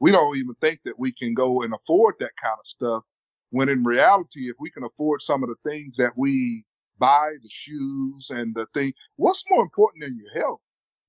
[0.01, 3.05] We don't even think that we can go and afford that kind of stuff.
[3.51, 6.65] When in reality, if we can afford some of the things that we
[6.99, 10.61] buy, the shoes and the thing, what's more important than your health?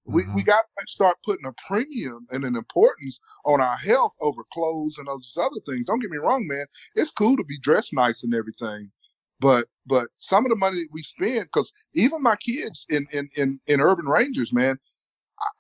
[0.05, 0.45] We, we Mhm.
[0.47, 5.07] got to start putting a premium and an importance on our health over clothes and
[5.07, 5.85] those other things.
[5.87, 6.65] Don't get me wrong, man.
[6.95, 8.91] It's cool to be dressed nice and everything,
[9.39, 13.29] but but some of the money that we spend, because even my kids in in
[13.37, 14.79] in in urban rangers, man,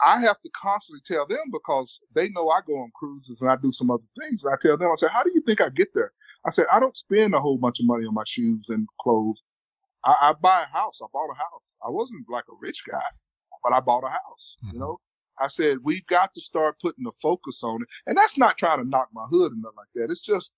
[0.01, 3.55] I- have to constantly tell them because they know I go on cruises and I
[3.57, 4.43] do some other things.
[4.43, 6.11] And I tell them, I say, how do you think I get there?
[6.45, 9.41] I said, I don't spend a whole bunch of money on my shoes and clothes.
[10.05, 10.97] I, I buy a house.
[11.01, 11.71] I bought a house.
[11.85, 12.99] I wasn't like a rich guy,
[13.63, 14.57] but I bought a house.
[14.65, 14.73] Mhm.
[14.73, 14.99] You know,
[15.39, 18.79] I said we've got to start putting the focus on it, and that's not trying
[18.79, 20.11] to knock my hood or nothing like that.
[20.11, 20.53] It's just,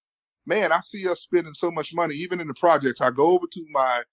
[0.46, 3.02] man, I see us spending so much money, even in the projects.
[3.02, 4.04] I go over to my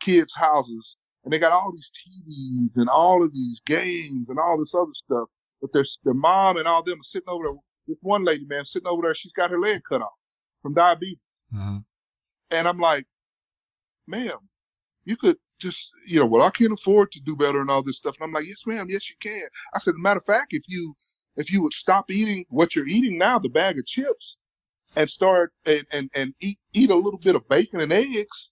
[0.00, 4.58] kids' houses, and they got all these TVs and all of these games and all
[4.58, 5.28] this other stuff.
[5.60, 7.54] But their their mom and all them are sitting over there.
[7.86, 10.12] This one lady, man, sitting over there, she's got her leg cut off
[10.62, 11.18] from diabetes.
[11.54, 11.84] Mhm.
[12.50, 13.06] And I'm like,
[14.06, 14.38] ma'am,
[15.04, 17.96] you could just, you know, well, I can't afford to do better and all this
[17.96, 18.16] stuff.
[18.18, 19.48] And I'm like, yes, ma'am, yes, you can.
[19.74, 20.94] I said, matter of fact, if you,
[21.36, 24.36] if you would stop eating what you're eating now, the bag of chips,
[24.96, 28.50] and start and, and, and eat, eat a little bit of bacon and eggs,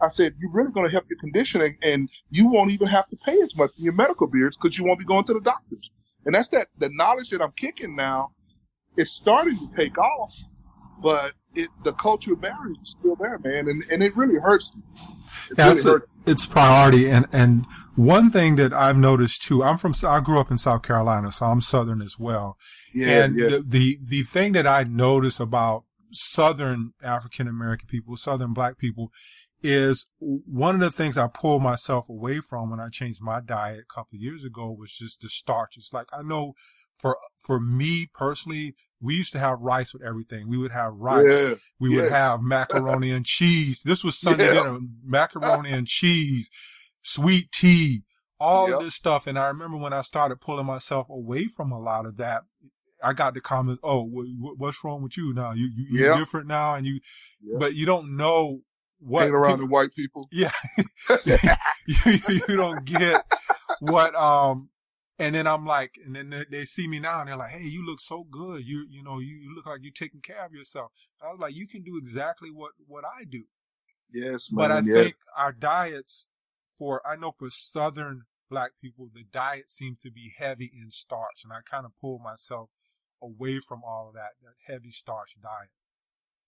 [0.00, 3.08] I said, you're really going to help your condition and, and you won't even have
[3.08, 5.40] to pay as much in your medical bills because you won't be going to the
[5.40, 5.90] doctors.
[6.26, 8.32] And that's that, the knowledge that I'm kicking now,
[8.96, 10.34] it's starting to take off,
[11.02, 13.68] but it, the cultural barrier is still there, man.
[13.68, 14.70] And, and it really hurts.
[14.74, 14.82] me.
[15.50, 17.08] It Yeah, really it's priority.
[17.08, 20.82] And, and one thing that I've noticed too, I'm from, I grew up in South
[20.82, 22.58] Carolina, so I'm Southern as well.
[22.92, 23.48] Yeah, and yeah.
[23.48, 29.12] the, the, the thing that I notice about Southern African American people, Southern black people
[29.62, 33.80] is one of the things I pulled myself away from when I changed my diet
[33.80, 35.90] a couple of years ago was just the starches.
[35.92, 36.54] Like I know
[36.98, 40.48] for, for me personally, we used to have rice with everything.
[40.48, 41.48] We would have rice.
[41.48, 42.12] Yeah, We would yes.
[42.12, 43.82] have macaroni and cheese.
[43.82, 44.62] This was Sunday Yeah.
[44.62, 44.78] dinner.
[45.04, 46.50] Macaroni and cheese,
[47.02, 48.04] sweet tea,
[48.40, 48.80] all Yep.
[48.80, 49.26] this stuff.
[49.26, 52.42] And I remember when I started pulling myself away from a lot of that,
[53.02, 55.52] I got the comments, "Oh, wh- wh- what's wrong with you now?
[55.52, 56.18] You you you're Yep.
[56.18, 56.98] different now, and you."
[57.42, 57.60] Yep.
[57.60, 58.62] But you don't know
[58.98, 60.28] what hanging around people- the white people.
[60.32, 60.50] yeah,
[61.86, 62.12] you,
[62.48, 63.22] you don't get
[63.80, 64.70] what um.
[65.18, 67.64] And then I'm like, and then they, they see me now and they're like, "Hey,
[67.64, 68.66] you look so good.
[68.66, 71.56] You you know you, you look like you're taking care of yourself." I was like,
[71.56, 73.44] "You can do exactly what what I do."
[74.12, 75.02] Yes, man, But I yeah.
[75.04, 76.28] think our diets
[76.78, 81.44] for I know for Southern Black people, the diet seems to be heavy in starch,
[81.44, 82.68] and I kind of pulled myself
[83.22, 85.70] away from all of that that heavy starch diet.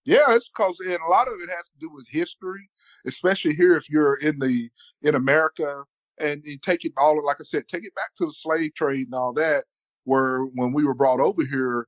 [0.05, 2.69] Yeah, it's because and a lot of it has to do with history,
[3.07, 4.71] especially here if you're in the
[5.03, 5.85] in America
[6.21, 9.07] and you take it all like I said, take it back to the slave trade
[9.07, 9.65] and all that,
[10.05, 11.87] where when we were brought over here,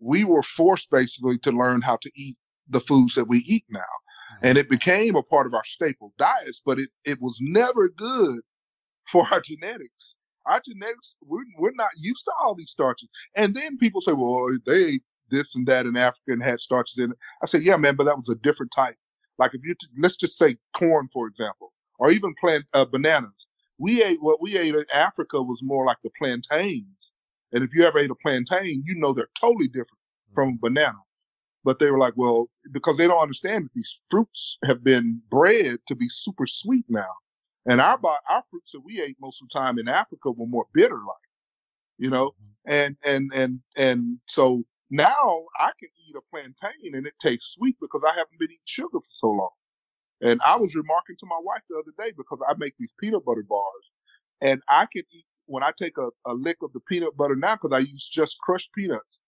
[0.00, 2.36] we were forced basically to learn how to eat
[2.68, 3.80] the foods that we eat now.
[3.80, 4.46] Mm-hmm.
[4.46, 8.40] And it became a part of our staple diets, but it, it was never good
[9.06, 10.16] for our genetics.
[10.46, 13.08] Our genetics, we're, we're not used to all these starches.
[13.34, 15.02] And then people say, well, they ate
[15.34, 17.18] this and that in Africa and had starches in it.
[17.42, 18.96] I said, yeah, man, but that was a different type.
[19.38, 23.32] Like if you, let's just say corn, for example, or even plant, uh, bananas.
[23.78, 27.12] We ate, what we ate in Africa was more like the plantains.
[27.52, 29.98] And if you ever ate a plantain, you know they're totally different
[30.34, 30.98] from a banana.
[31.64, 35.78] But they were like, well, because they don't understand that these fruits have been bred
[35.88, 37.10] to be super sweet now.
[37.66, 40.66] And our, our fruits that we ate most of the time in Africa were more
[40.74, 41.16] bitter like,
[41.98, 42.34] you know,
[42.66, 44.64] and, and, and, and so
[44.94, 48.58] now I can eat a plantain and it tastes sweet because I haven't been eating
[48.64, 49.50] sugar for so long.
[50.20, 53.24] And I was remarking to my wife the other day because I make these peanut
[53.24, 53.84] butter bars
[54.40, 57.56] and I can eat when I take a, a lick of the peanut butter now
[57.56, 59.20] because I use just crushed peanuts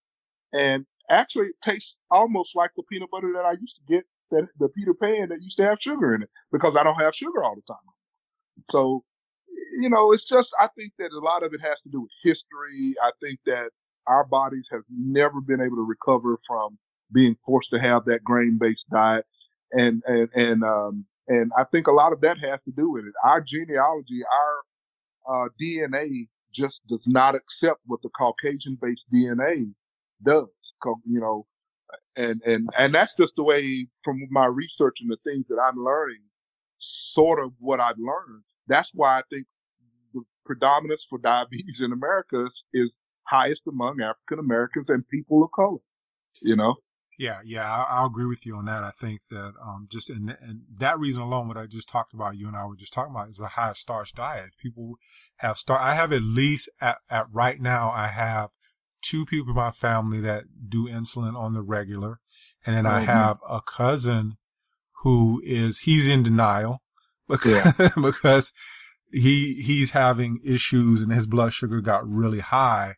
[0.53, 4.47] and actually it tastes almost like the peanut butter that I used to get that
[4.59, 7.43] the Peter Pan that used to have sugar in it because I don't have sugar
[7.43, 7.77] all the time.
[8.71, 9.03] So,
[9.79, 12.11] you know, it's just, I think that a lot of it has to do with
[12.23, 12.95] history.
[13.03, 13.69] I think that
[14.07, 16.77] our bodies have never been able to recover from
[17.13, 19.25] being forced to have that grain based diet.
[19.71, 23.05] And, and, and, um, and I think a lot of that has to do with
[23.05, 23.13] it.
[23.23, 29.71] Our genealogy, our, uh, DNA just does not accept what the Caucasian based DNA
[30.23, 30.47] does.
[31.05, 31.45] You know,
[32.15, 35.83] and, and, and that's just the way from my research and the things that I'm
[35.83, 36.21] learning,
[36.77, 38.43] sort of what I've learned.
[38.67, 39.47] That's why I think
[40.13, 42.95] the predominance for diabetes in America is
[43.29, 45.79] highest among African Americans and people of color,
[46.41, 46.75] you know?
[47.19, 48.83] Yeah, yeah, I, will agree with you on that.
[48.83, 52.37] I think that um, just and, and that reason alone, what I just talked about,
[52.37, 54.51] you and I were just talking about, is a high starch diet.
[54.61, 54.97] People
[55.37, 55.81] have start.
[55.81, 58.51] I have at least at, at right now, I have
[59.01, 62.19] two people in my family that do insulin on the regular,
[62.67, 62.95] and then mm-hmm.
[62.95, 64.37] I have a cousin
[65.01, 66.83] who is he's in denial
[67.27, 67.89] because yeah.
[67.95, 68.53] because
[69.11, 72.95] he he's having issues and his blood sugar got really high,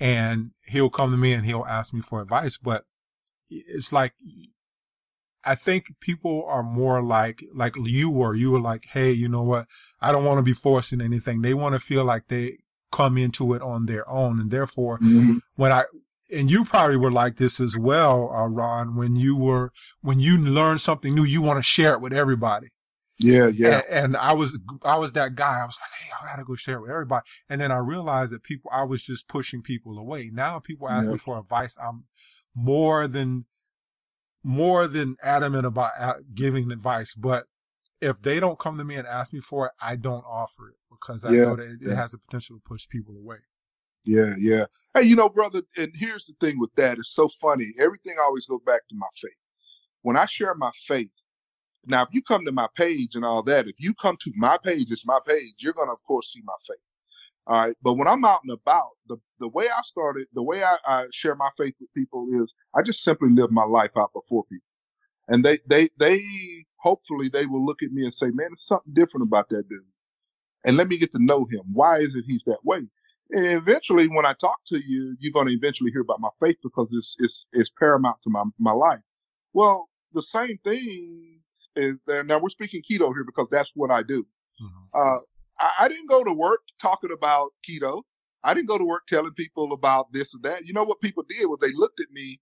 [0.00, 2.84] and he'll come to me and he'll ask me for advice, but
[3.50, 4.14] it's like,
[5.44, 9.42] I think people are more like, like you were, you were like, Hey, you know
[9.42, 9.66] what?
[10.00, 11.42] I don't want to be forcing anything.
[11.42, 12.58] They want to feel like they
[12.90, 14.40] come into it on their own.
[14.40, 15.38] And therefore, mm-hmm.
[15.56, 15.82] when I,
[16.34, 20.38] and you probably were like this as well, uh, Ron, when you were, when you
[20.38, 22.68] learn something new, you want to share it with everybody.
[23.20, 23.80] Yeah, yeah.
[23.88, 25.60] And, and, I was, I was that guy.
[25.60, 27.24] I was like, Hey, I gotta go share with everybody.
[27.48, 30.30] And then I realized that people, I was just pushing people away.
[30.32, 31.76] Now people ask me for advice.
[31.80, 32.04] I'm,
[32.54, 33.46] more than
[34.42, 37.14] more than adamant about uh, giving advice.
[37.14, 37.46] But
[38.00, 40.76] if they don't come to me and ask me for it, I don't offer it
[40.90, 41.94] because I yeah, know that it, yeah.
[41.94, 43.38] has the potential to push people away.
[44.06, 44.66] Yeah, yeah.
[44.92, 46.98] Hey, you know, brother, and here's the thing with that.
[46.98, 47.64] It's so funny.
[47.80, 49.38] Everything always goes back to my faith.
[50.02, 51.10] When I share my faith,
[51.88, 54.58] now if you come to my page and all that, if you come to my
[54.64, 56.78] page, it's my page, you're gonna of course see my face.
[57.46, 57.76] All right.
[57.82, 61.04] But when I'm out and about, the, the way I started, the way I, I
[61.12, 64.64] share my faith with people is I just simply live my life out before people.
[65.28, 66.20] And they, they, they,
[66.76, 69.80] hopefully they will look at me and say, man, there's something different about that dude.
[70.66, 71.62] And let me get to know him.
[71.72, 72.80] Why is it he's that way?
[73.30, 76.56] And eventually, when I talk to you, you're going to eventually hear about my faith
[76.62, 79.00] because it's, it's, it's paramount to my, my life.
[79.52, 81.33] Well, the same thing
[81.76, 84.26] is, now we're speaking keto here because that's what I do.
[84.62, 84.84] Mm-hmm.
[84.94, 85.18] Uh,
[85.60, 88.02] I, I didn't go to work talking about keto.
[88.44, 90.66] I didn't go to work telling people about this or that.
[90.66, 92.38] You know what people did was they looked at me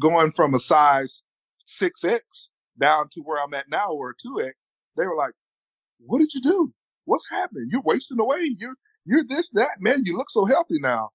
[0.00, 1.24] going from a size
[1.68, 4.52] 6X down to where I'm at now or a 2X.
[4.96, 5.32] They were like,
[5.98, 6.72] what did you do?
[7.04, 7.68] What's happening?
[7.70, 8.54] You're wasting away.
[8.58, 10.02] You're, you're this, that, man.
[10.04, 11.10] You look so healthy now.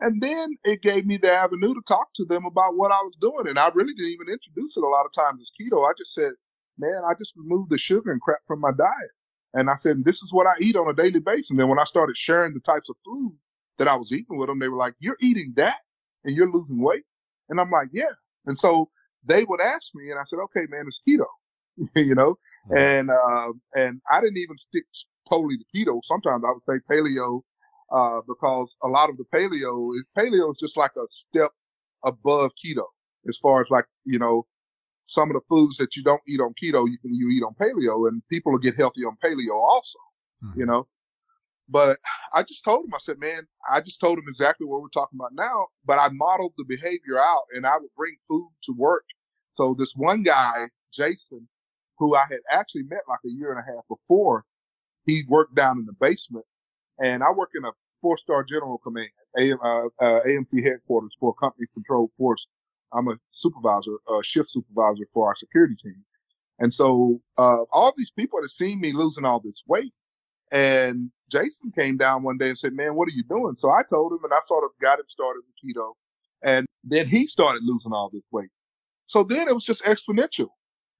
[0.00, 3.14] And then it gave me the avenue to talk to them about what I was
[3.20, 3.48] doing.
[3.48, 5.88] And I really didn't even introduce it a lot of times as keto.
[5.88, 6.32] I just said,
[6.78, 9.10] man, I just removed the sugar and crap from my diet.
[9.54, 11.50] And I said, this is what I eat on a daily basis.
[11.50, 13.32] And then when I started sharing the types of food
[13.78, 15.78] that I was eating with them, they were like, you're eating that
[16.24, 17.04] and you're losing weight.
[17.48, 18.12] And I'm like, yeah.
[18.46, 18.90] And so
[19.24, 21.26] they would ask me and I said, okay, man, it's keto,
[21.96, 22.36] you know,
[22.68, 22.76] mm-hmm.
[22.76, 24.84] and, uh, and I didn't even stick
[25.28, 26.00] totally to keto.
[26.04, 27.42] Sometimes I would say paleo,
[27.92, 31.50] uh, because a lot of the paleo is paleo is just like a step
[32.04, 32.84] above keto
[33.28, 34.46] as far as like, you know,
[35.06, 37.54] some of the foods that you don't eat on keto, you can you eat on
[37.60, 39.98] paleo, and people will get healthy on paleo also.
[40.42, 40.60] Mm-hmm.
[40.60, 40.86] You know,
[41.68, 41.96] but
[42.34, 45.18] I just told him, I said, man, I just told him exactly what we're talking
[45.18, 49.04] about now, but I modeled the behavior out, and I would bring food to work.
[49.52, 51.48] So this one guy, Jason,
[51.98, 54.44] who I had actually met like a year and a half before,
[55.06, 56.46] he worked down in the basement,
[56.98, 61.40] and I work in a four-star general command, a, uh, uh, AMC headquarters for a
[61.40, 62.46] company controlled force
[62.94, 66.04] I'm a supervisor, a shift supervisor for our security team.
[66.58, 69.92] And so, uh, all these people had seen me losing all this weight.
[70.52, 73.56] And Jason came down one day and said, man, what are you doing?
[73.56, 75.92] So I told him and I sort of got him started with keto.
[76.42, 78.50] And then he started losing all this weight.
[79.06, 80.48] So then it was just exponential.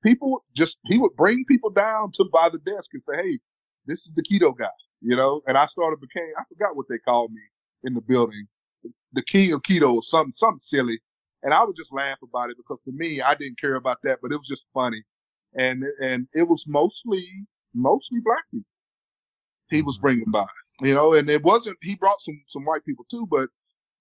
[0.02, 3.38] People just, he would bring people down to by the desk and say, Hey,
[3.86, 4.66] this is the keto guy,
[5.00, 7.40] you know, and I started became, I forgot what they called me
[7.84, 8.46] in the building.
[9.12, 10.98] The king of keto or something, something silly.
[11.44, 14.18] And I would just laugh about it because for me, I didn't care about that,
[14.20, 15.02] but it was just funny.
[15.54, 17.28] And, and it was mostly,
[17.74, 18.66] mostly black people
[19.70, 20.06] he was mm-hmm.
[20.06, 20.46] bringing by,
[20.80, 23.48] you know, and it wasn't, he brought some, some white people too, but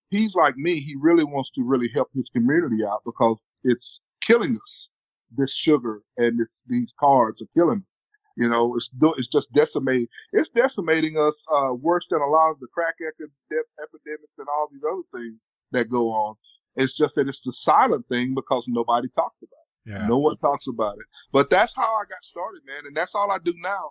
[0.10, 0.80] he's like me.
[0.80, 4.90] He really wants to really help his community out because it's killing us.
[5.36, 8.06] This sugar and this, these carbs are killing us.
[8.38, 10.08] You know, it's it's just decimating.
[10.32, 14.82] It's decimating us uh, worse than a lot of the crack epidemics and all these
[14.84, 15.40] other things
[15.72, 16.36] that go on.
[16.76, 19.92] It's just that it's the silent thing because nobody talks about it.
[19.92, 20.08] Yeah.
[20.08, 21.06] No one talks about it.
[21.32, 22.86] But that's how I got started, man.
[22.86, 23.90] And that's all I do now.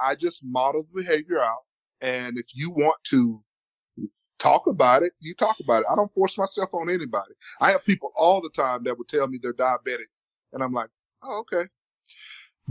[0.00, 1.64] I just model the behavior out.
[2.02, 3.42] And if you want to
[4.38, 5.86] talk about it, you talk about it.
[5.90, 7.34] I don't force myself on anybody.
[7.60, 10.08] I have people all the time that would tell me they're diabetic.
[10.52, 10.88] And I'm like,
[11.22, 11.68] oh, okay.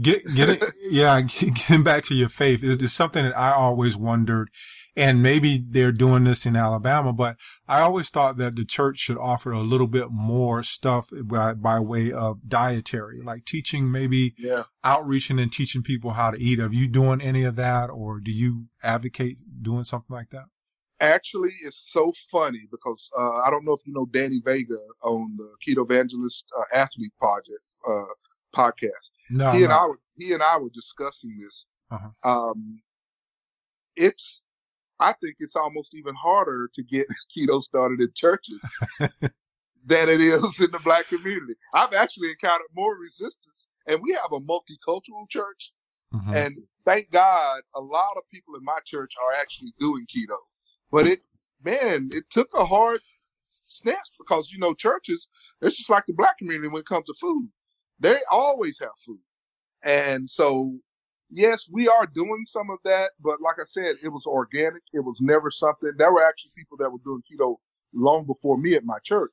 [0.00, 0.56] Get, getting,
[0.90, 4.50] yeah, getting back to your faith is, is something that I always wondered.
[4.96, 7.36] And maybe they're doing this in Alabama, but
[7.68, 11.78] I always thought that the church should offer a little bit more stuff by, by
[11.78, 14.64] way of dietary, like teaching, maybe yeah.
[14.82, 16.58] outreaching and teaching people how to eat.
[16.58, 20.46] Are you doing any of that or do you advocate doing something like that?
[21.00, 25.34] Actually, it's so funny because uh, I don't know if you know Danny Vega on
[25.36, 28.04] the Keto Evangelist uh, Athlete Project uh,
[28.54, 29.10] podcast.
[29.30, 29.72] No, he and.
[29.72, 31.66] I were he and I were discussing this.
[31.90, 32.10] Uh-huh.
[32.50, 32.80] Um,
[33.96, 34.44] it's
[34.98, 37.06] I think it's almost even harder to get
[37.36, 38.60] keto started in churches
[39.00, 41.54] than it is in the black community.
[41.74, 45.72] I've actually encountered more resistance, and we have a multicultural church,
[46.12, 46.34] Mhm.
[46.34, 50.36] and thank God a lot of people in my church are actually doing keto.
[50.90, 51.20] But it,
[51.62, 53.00] man, it took a hard
[53.62, 55.28] stance because you know churches,
[55.62, 57.48] it's just like the black community when it comes to food.
[58.00, 59.20] They always have food,
[59.84, 60.78] and so
[61.30, 63.10] yes, we are doing some of that.
[63.20, 64.82] But like I said, it was organic.
[64.92, 65.92] It was never something.
[65.98, 67.56] There were actually people that were doing keto
[67.94, 69.32] long before me at my church.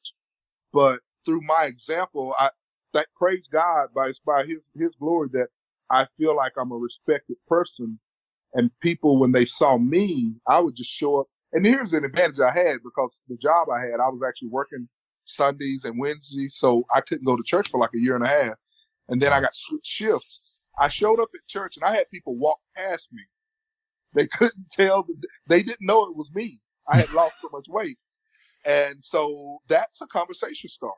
[0.74, 2.50] But through my example, I
[2.94, 5.50] thank praise God by by His His glory that
[5.92, 8.00] I feel like I'm a respected person,
[8.54, 11.28] and people when they saw me, I would just show up.
[11.54, 14.90] And here's an advantage I had because the job I had, I was actually working
[15.30, 18.28] Sundays and Wednesdays, so I couldn't go to church for like a year and a
[18.28, 18.56] half.
[19.10, 20.66] And then I got switched shifts.
[20.80, 23.24] I showed up at church and I had people walk past me.
[24.14, 25.16] They couldn't tell, the,
[25.48, 26.60] they didn't know it was me.
[26.88, 27.98] I had lost so much weight.
[28.68, 30.96] And so that's a conversation starter.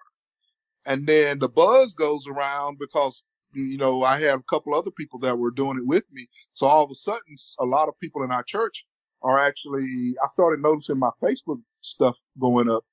[0.88, 5.20] And then the buzz goes around because, you know, I had a couple other people
[5.20, 6.28] that were doing it with me.
[6.54, 8.86] So all of a sudden, a lot of people in our church
[9.22, 12.86] are actually, I started noticing my Facebook stuff going up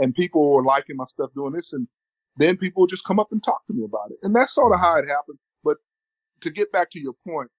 [0.00, 1.74] and people were liking my stuff doing this.
[1.74, 1.88] And
[2.38, 4.18] then people would just come up and talk to me about it.
[4.24, 5.38] And that's sort of how it happened.
[5.64, 5.78] But
[6.42, 7.50] to get back to your point,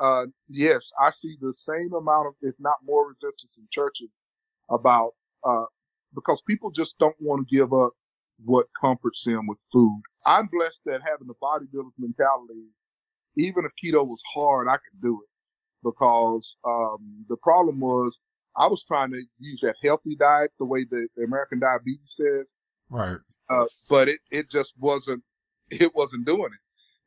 [0.00, 4.10] uh, yes, I see the same amount of, if not more resistance in churches
[4.70, 5.12] about,
[5.44, 5.66] uh,
[6.14, 7.92] because people just don't want to give up
[8.44, 10.02] what comforts them with food.
[10.26, 12.66] I'm blessed that having the bodybuilder's mentality,
[13.36, 15.30] even if keto was hard, I could do it
[15.84, 18.18] because, um, the problem was
[18.56, 22.46] I was trying to use that healthy diet the way the, the American diabetes says,
[22.90, 23.18] right.
[23.48, 25.22] uh, but it, it just wasn't,
[25.70, 26.60] it wasn't doing it.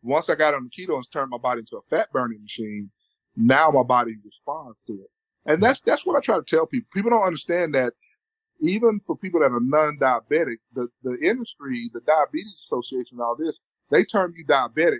[0.04, 2.92] Once I got on the keto and turned my body into a fat burning machine,
[3.36, 5.10] now my body responds to it.
[5.46, 6.90] And that's, that's what I try to tell people.
[6.94, 7.94] People don't understand that
[8.60, 13.56] even for people that are non-diabetic, the, the industry, the diabetes association, all this,
[13.92, 15.00] they term you diabetic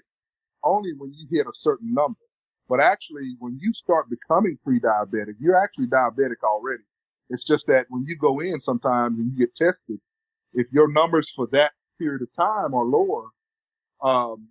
[0.64, 2.20] only when you hit a certain number.
[2.70, 6.84] But actually, when you start becoming pre-diabetic, you're actually diabetic already.
[7.30, 10.00] It's just that when you go in sometimes and you get tested,
[10.54, 13.30] if your numbers for that period of time are lower,
[14.04, 14.48] um,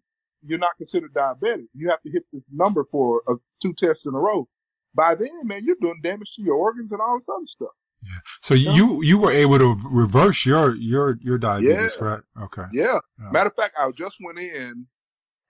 [0.47, 1.67] you're not considered diabetic.
[1.75, 4.49] You have to hit this number for uh, two tests in a row.
[4.95, 7.69] By then, man, you're doing damage to your organs and all this other stuff.
[8.03, 8.19] Yeah.
[8.43, 11.99] So you you were able to reverse your your your diabetes, Yeah.
[11.99, 12.25] correct?
[12.43, 12.65] Okay.
[12.73, 12.99] Yeah.
[13.19, 13.31] Yeah.
[13.31, 14.87] Matter of fact, I just went in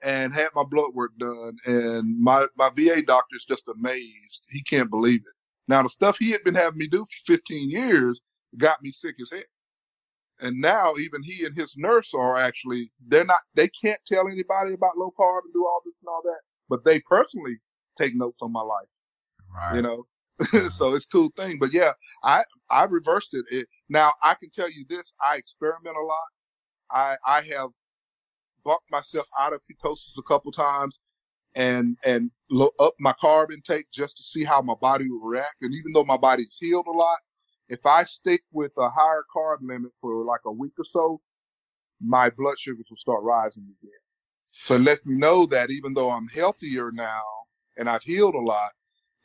[0.06, 4.44] and had my blood work done, and my my VA doctor's just amazed.
[4.50, 5.34] He can't believe it.
[5.68, 8.22] Now the stuff he had been having me do for 15 years
[8.58, 9.46] got me sick as heck.
[10.40, 14.74] And now even he and his nurse are actually they're not they can't tell anybody
[14.74, 16.40] about low carb and do all this and all that,
[16.70, 17.58] but they personally
[17.98, 18.88] take notes on my life
[19.54, 19.76] Right.
[19.76, 20.06] you know.
[20.54, 20.68] Mm-hmm.
[20.68, 21.58] so it's a cool thing.
[21.60, 21.90] But yeah,
[22.24, 23.46] I I reversed it.
[23.50, 23.68] it.
[23.90, 26.28] Now I can tell you this: I experiment a lot.
[26.92, 27.70] I I have
[28.66, 30.98] bumped myself out of ketosis a couple times,
[31.54, 35.56] and and lo- up my carb intake just to see how my body will react.
[35.62, 37.18] And even though my body's healed a lot,
[37.68, 41.20] if I stick with a higher carb limit for like a week or so,
[42.00, 44.02] my blood sugars will start rising again.
[44.52, 47.22] So it lets me know that even though I'm healthier now
[47.78, 48.72] and I've healed a lot,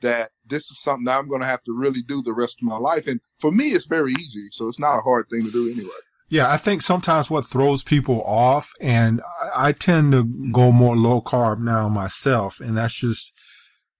[0.01, 2.77] that this is something I'm going to have to really do the rest of my
[2.77, 3.07] life.
[3.07, 4.47] And for me, it's very easy.
[4.51, 5.89] So it's not a hard thing to do anyway.
[6.31, 10.23] Yeah, I think sometimes what throws people off, and I, I tend to
[10.53, 13.37] go more low carb now myself, and that's just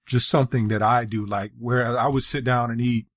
[0.08, 1.26] just something that I do.
[1.26, 3.08] Like where I would sit down and eat.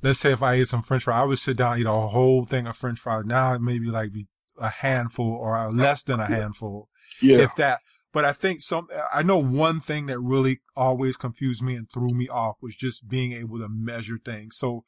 [0.00, 1.90] Let's say if I ate some French fries, I would sit down and eat a
[1.90, 3.24] whole thing of French fries.
[3.26, 4.28] Now it may be like be
[4.58, 6.88] a handful or less than a handful,
[7.20, 7.80] if that.
[8.12, 12.08] But I think some, I know one thing that really always confused me and threw
[12.08, 14.56] me off was just being able to measure things.
[14.56, 14.84] So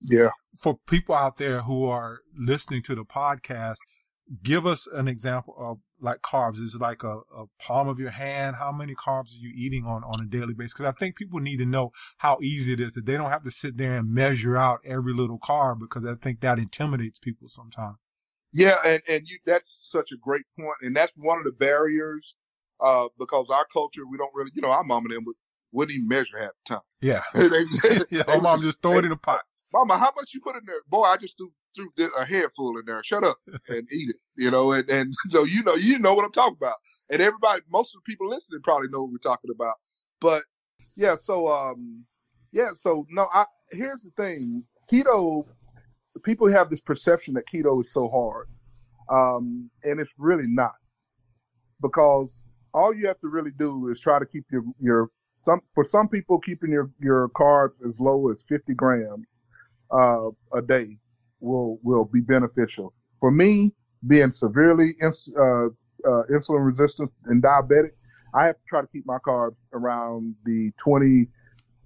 [0.00, 0.30] yeah.
[0.60, 3.78] for people out there who are listening to the podcast,
[4.42, 6.58] give us an example of like carbs.
[6.58, 8.56] Is it like a, a palm of your hand?
[8.56, 10.74] How many carbs are you eating on, on a daily basis?
[10.74, 13.44] Cause I think people need to know how easy it is that they don't have
[13.44, 17.48] to sit there and measure out every little carb because I think that intimidates people
[17.48, 17.96] sometimes.
[18.52, 18.74] Yeah.
[18.86, 20.42] And, and you, that's such a great.
[20.82, 22.36] And that's one of the barriers,
[22.80, 25.36] uh, because our culture, we don't really, you know, our mom and them would,
[25.72, 26.82] wouldn't even measure half the time.
[27.00, 27.22] Yeah.
[27.34, 28.22] They- yeah.
[28.26, 29.42] My mom just throw it in a pot.
[29.72, 30.80] Mama, how much you put in there?
[30.88, 33.02] Boy, I just threw, threw a handful in there.
[33.04, 33.36] Shut up
[33.68, 34.16] and eat it.
[34.36, 36.76] You know, and, and so you know, you know what I'm talking about.
[37.10, 39.74] And everybody, most of the people listening probably know what we're talking about.
[40.20, 40.42] But
[40.96, 42.04] yeah, so um,
[42.52, 45.44] yeah, so no, I here's the thing: keto.
[46.24, 48.48] People have this perception that keto is so hard,
[49.08, 50.74] um, and it's really not,
[51.80, 52.44] because
[52.74, 55.10] all you have to really do is try to keep your your
[55.44, 59.34] some for some people keeping your your carbs as low as 50 grams
[59.90, 60.98] uh, a day
[61.40, 62.92] will will be beneficial.
[63.20, 63.74] For me,
[64.06, 67.90] being severely ins- uh, uh, insulin resistant and diabetic,
[68.34, 71.26] I have to try to keep my carbs around the 20,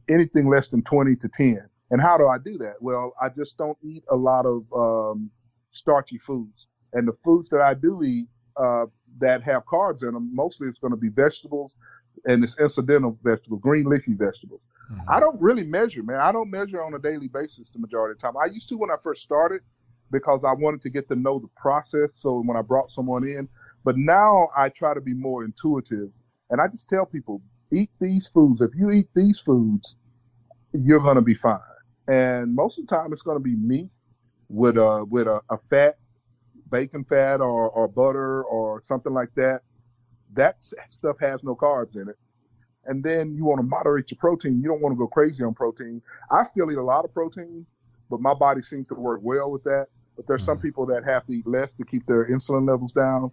[0.08, 1.68] anything less than 20 to 10.
[1.90, 2.74] And how do I do that?
[2.80, 5.30] Well, I just don't eat a lot of um,
[5.70, 6.66] starchy foods.
[6.92, 8.86] And the foods that I do eat uh,
[9.18, 11.76] that have carbs in them, mostly it's going to be vegetables
[12.24, 14.66] and it's incidental vegetables, green leafy vegetables.
[14.90, 15.10] Mm-hmm.
[15.10, 16.20] I don't really measure, man.
[16.20, 18.36] I don't measure on a daily basis the majority of the time.
[18.36, 19.60] I used to when I first started
[20.10, 22.14] because I wanted to get to know the process.
[22.14, 23.48] So when I brought someone in,
[23.84, 26.10] but now I try to be more intuitive
[26.50, 27.42] and I just tell people,
[27.72, 28.60] eat these foods.
[28.60, 29.96] If you eat these foods,
[30.72, 31.58] you're going to be fine.
[32.06, 33.88] And most of the time it's going to be meat
[34.48, 35.94] with a, with a, a fat,
[36.70, 39.60] bacon fat or, or butter or something like that.
[40.34, 42.16] That stuff has no carbs in it
[42.86, 44.60] and then you want to moderate your protein.
[44.60, 46.02] You don't want to go crazy on protein.
[46.30, 47.66] I still eat a lot of protein,
[48.10, 49.86] but my body seems to work well with that.
[50.16, 50.66] But there's some mm-hmm.
[50.66, 53.30] people that have to eat less to keep their insulin levels down.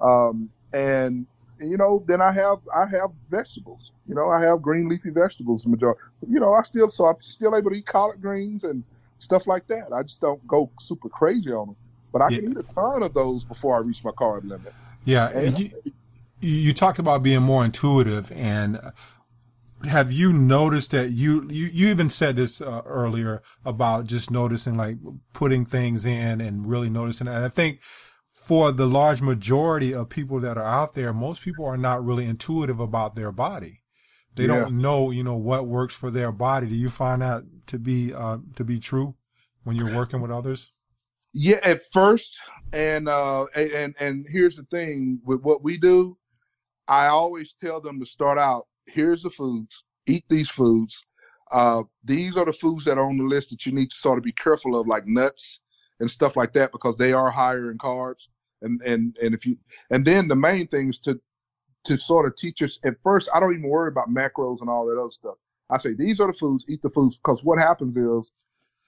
[0.00, 1.26] Um, and
[1.60, 3.92] you know, then I have I have vegetables.
[4.06, 5.66] You know, I have green leafy vegetables.
[5.66, 6.00] Majority.
[6.28, 8.84] You know, I still so I'm still able to eat collard greens and
[9.18, 9.90] stuff like that.
[9.94, 11.76] I just don't go super crazy on them.
[12.12, 12.40] But I yeah.
[12.40, 14.72] can eat a ton of those before I reach my carb limit.
[15.04, 15.70] Yeah, and, you,
[16.40, 18.78] you talked about being more intuitive and
[19.88, 24.76] have you noticed that you, you, you even said this uh, earlier about just noticing
[24.76, 24.96] like
[25.32, 27.28] putting things in and really noticing.
[27.28, 27.80] And I think
[28.28, 32.26] for the large majority of people that are out there, most people are not really
[32.26, 33.82] intuitive about their body.
[34.36, 34.60] They yeah.
[34.60, 36.66] don't know, you know, what works for their body.
[36.68, 39.14] Do you find that to be, uh, to be true
[39.64, 40.72] when you're working with others?
[41.32, 42.38] Yeah, at first.
[42.72, 46.18] And, uh, and, and here's the thing with what we do
[46.90, 51.06] I always tell them to start out here's the foods, eat these foods.
[51.52, 54.18] Uh, these are the foods that are on the list that you need to sort
[54.18, 55.60] of be careful of, like nuts
[56.00, 58.28] and stuff like that, because they are higher in carbs.
[58.62, 59.56] And and and if you
[59.92, 61.18] and then the main thing is to
[61.84, 63.30] to sort of teach us at first.
[63.32, 65.36] I don't even worry about macros and all that other stuff.
[65.70, 68.32] I say these are the foods, eat the foods, because what happens is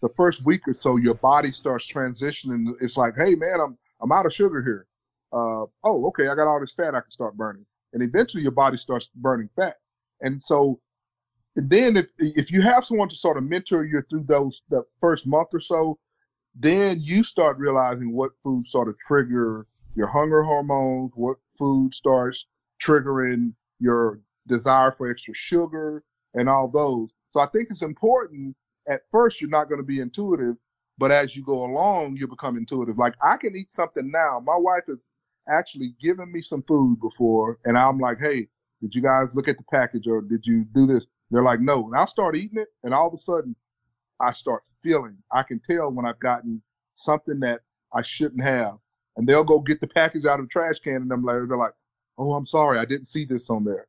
[0.03, 2.75] the first week or so your body starts transitioning.
[2.81, 4.87] It's like, hey man, I'm I'm out of sugar here.
[5.33, 8.53] Uh, oh, okay, I got all this fat I can start burning and eventually your
[8.53, 9.77] body starts burning fat.
[10.21, 10.81] And so
[11.55, 15.27] then if if you have someone to sort of mentor you through those the first
[15.27, 15.99] month or so,
[16.55, 22.47] then you start realizing what foods sort of trigger your hunger hormones, what food starts
[22.83, 26.03] triggering your desire for extra sugar
[26.35, 27.11] and all those.
[27.31, 28.57] So I think it's important
[28.89, 30.57] at first you're not going to be intuitive,
[30.99, 32.99] but as you go along, you become intuitive.
[32.99, 34.41] Like I can eat something now.
[34.45, 35.09] My wife is
[35.49, 38.49] actually given me some food before, and I'm like, hey,
[38.81, 41.07] did you guys look at the package or did you do this?
[41.31, 41.87] They're like, no.
[41.87, 43.57] And I'll start eating it, and all of a sudden,
[44.21, 45.17] I start feeling.
[45.31, 46.63] I can tell when I've gotten
[46.95, 47.61] something that
[47.93, 48.79] I shouldn't have.
[49.17, 51.57] And they'll go get the package out of the trash can, and I'm like, they're
[51.57, 51.75] like,
[52.19, 53.87] oh, I'm sorry, I didn't see this on there.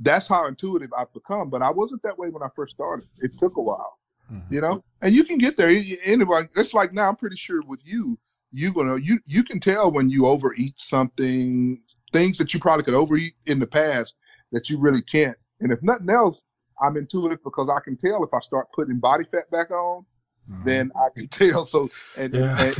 [0.00, 1.48] That's how intuitive I've become.
[1.48, 3.06] But I wasn't that way when I first started.
[3.18, 3.98] It took a while,
[4.32, 4.52] mm-hmm.
[4.52, 4.82] you know.
[5.02, 5.70] And you can get there.
[6.04, 7.08] Anybody, it's like now.
[7.08, 8.18] I'm pretty sure with you,
[8.54, 11.82] you gonna you you can tell when you overeat something,
[12.12, 14.14] things that you probably could overeat in the past
[14.52, 15.36] that you really can't.
[15.60, 16.42] And if nothing else,
[16.80, 20.06] I'm intuitive because I can tell if I start putting body fat back on,
[20.50, 20.64] Mm-hmm.
[20.64, 21.64] then I can tell.
[21.64, 21.88] So,
[22.18, 22.72] and, yeah.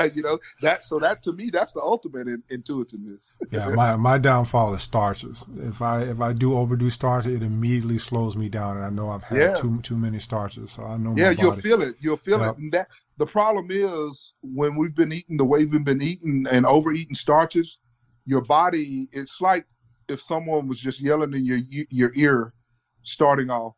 [0.00, 3.38] and you know, that, so that to me, that's the ultimate in, intuitiveness.
[3.50, 3.68] yeah.
[3.74, 5.48] My, my downfall is starches.
[5.56, 8.76] If I, if I do overdo starches, it immediately slows me down.
[8.76, 9.54] And I know I've had yeah.
[9.54, 10.72] too, too many starches.
[10.72, 11.94] So I know, yeah, you'll feel it.
[12.00, 12.54] You'll feel yep.
[12.54, 12.58] it.
[12.58, 16.66] And that the problem is when we've been eating the way we've been eating and
[16.66, 17.78] overeating starches,
[18.26, 19.64] your body, it's like
[20.08, 22.52] if someone was just yelling in your, your ear
[23.02, 23.74] starting off.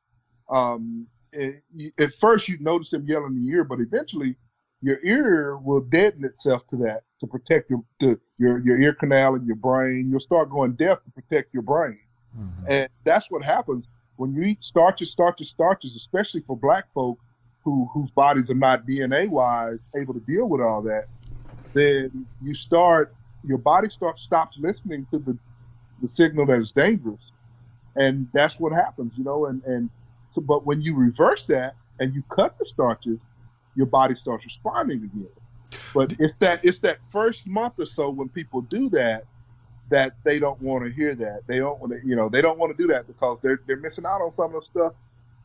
[0.50, 4.36] Um, at first you notice them yelling in your ear, but eventually
[4.82, 9.34] your ear will deaden itself to that to protect your to your your ear canal
[9.34, 10.08] and your brain.
[10.10, 11.98] You'll start going deaf to protect your brain,
[12.38, 12.66] mm-hmm.
[12.68, 17.18] and that's what happens when you eat starches, starches, starches, especially for black folk
[17.62, 21.06] who whose bodies are not DNA wise able to deal with all that.
[21.72, 23.14] Then you start
[23.46, 25.36] your body starts stops listening to the
[26.02, 27.32] the signal that is dangerous,
[27.96, 29.90] and that's what happens, you know, and and
[30.34, 33.28] so, but when you reverse that and you cut the starches,
[33.76, 35.28] your body starts responding again.
[35.94, 39.24] But it's that it's that first month or so when people do that
[39.90, 41.42] that they don't want to hear that.
[41.46, 43.76] They don't want to, you know, they don't want to do that because they're they're
[43.76, 44.94] missing out on some of the stuff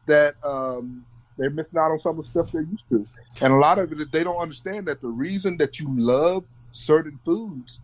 [0.08, 1.06] that um,
[1.38, 3.06] they're missing out on some of the stuff they're used to.
[3.44, 7.20] And a lot of it, they don't understand that the reason that you love certain
[7.24, 7.82] foods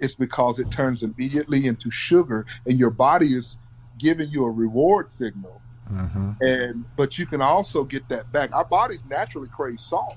[0.00, 3.58] is because it turns immediately into sugar, and your body is
[3.98, 5.60] giving you a reward signal.
[5.92, 6.32] Mm-hmm.
[6.40, 8.54] And but you can also get that back.
[8.54, 10.16] Our bodies naturally crave salt,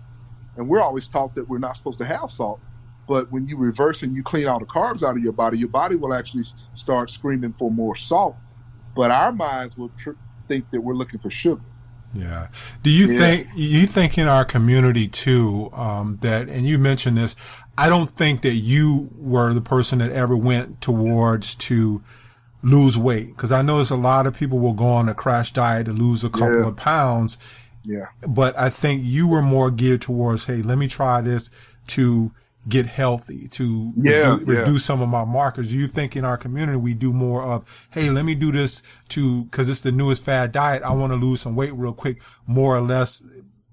[0.57, 2.59] and we're always taught that we're not supposed to have salt.
[3.07, 5.69] But when you reverse and you clean all the carbs out of your body, your
[5.69, 6.43] body will actually
[6.75, 8.35] start screaming for more salt.
[8.95, 10.11] But our minds will tr-
[10.47, 11.61] think that we're looking for sugar.
[12.13, 12.47] Yeah.
[12.83, 13.19] Do you yeah.
[13.19, 17.35] think you think in our community too um, that, and you mentioned this,
[17.77, 22.03] I don't think that you were the person that ever went towards to
[22.63, 25.85] lose weight because I notice a lot of people will go on a crash diet
[25.85, 26.67] to lose a couple yeah.
[26.67, 27.37] of pounds.
[27.83, 28.07] Yeah.
[28.27, 31.49] But I think you were more geared towards, hey, let me try this
[31.87, 32.31] to
[32.69, 34.59] get healthy, to yeah, reduce, yeah.
[34.59, 35.71] reduce some of my markers.
[35.71, 38.83] Do you think in our community we do more of, hey, let me do this
[39.09, 40.83] to, cause it's the newest fad diet.
[40.83, 43.23] I want to lose some weight real quick, more or less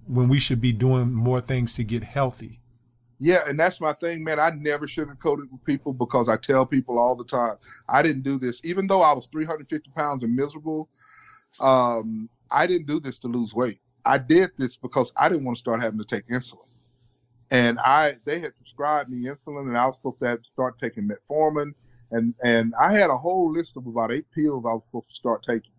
[0.07, 2.58] when we should be doing more things to get healthy.
[3.21, 4.39] Yeah, and that's my thing, man.
[4.39, 7.57] I never sugarcoat it with people because I tell people all the time,
[7.89, 10.89] I didn't do this, even though I was 350 pounds and miserable.
[11.61, 13.81] Um, I didn't do this to lose weight.
[14.07, 16.67] I did this because I didn't want to start having to take insulin.
[17.51, 21.73] And I, they had prescribed me insulin, and I was supposed to start taking metformin,
[22.11, 25.15] and and I had a whole list of about eight pills I was supposed to
[25.15, 25.73] start taking,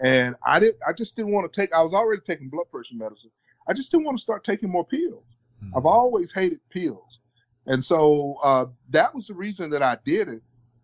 [0.00, 0.76] and I did.
[0.86, 1.74] I just didn't want to take.
[1.74, 3.30] I was already taking blood pressure medicine.
[3.68, 5.24] I just didn't want to start taking more pills.
[5.64, 5.78] Mm-hmm.
[5.78, 7.20] I've always hated pills,
[7.66, 10.42] and so uh, that was the reason that I did it.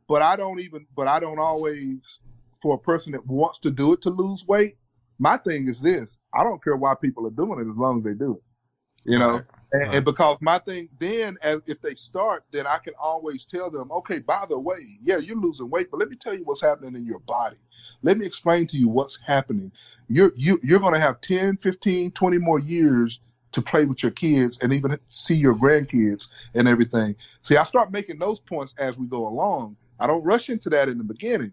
[0.09, 0.87] But I don't even.
[0.97, 1.99] But I don't always.
[2.63, 4.77] For a person that wants to do it to lose weight,
[5.19, 8.05] my thing is this: I don't care why people are doing it as long as
[8.05, 9.11] they do it.
[9.11, 9.33] You know.
[9.33, 9.45] Right.
[9.73, 13.71] And, and, because my thing then, as if they start, then I can always tell
[13.71, 16.61] them, okay, by the way, yeah, you're losing weight, but let me tell you what's
[16.61, 17.59] happening in your body.
[18.03, 19.71] Let me explain to you what's happening.
[20.09, 23.21] You're you, you're going to have 10, 15, 20 more years
[23.53, 27.17] to play with your kids and even see your grandkids and everything.
[27.43, 29.77] See, I start making those points as we go along.
[29.99, 31.53] I don't rush into that in the beginning.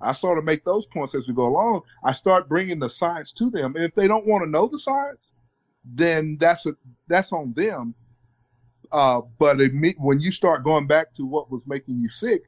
[0.00, 1.82] I sort of make those points as we go along.
[2.04, 3.74] I start bringing the science to them.
[3.74, 5.32] And if they don't want to know the science,
[5.84, 6.76] then that's a,
[7.08, 7.94] that's on them.
[8.92, 12.44] Uh, but it, when you start going back to what was making you sick,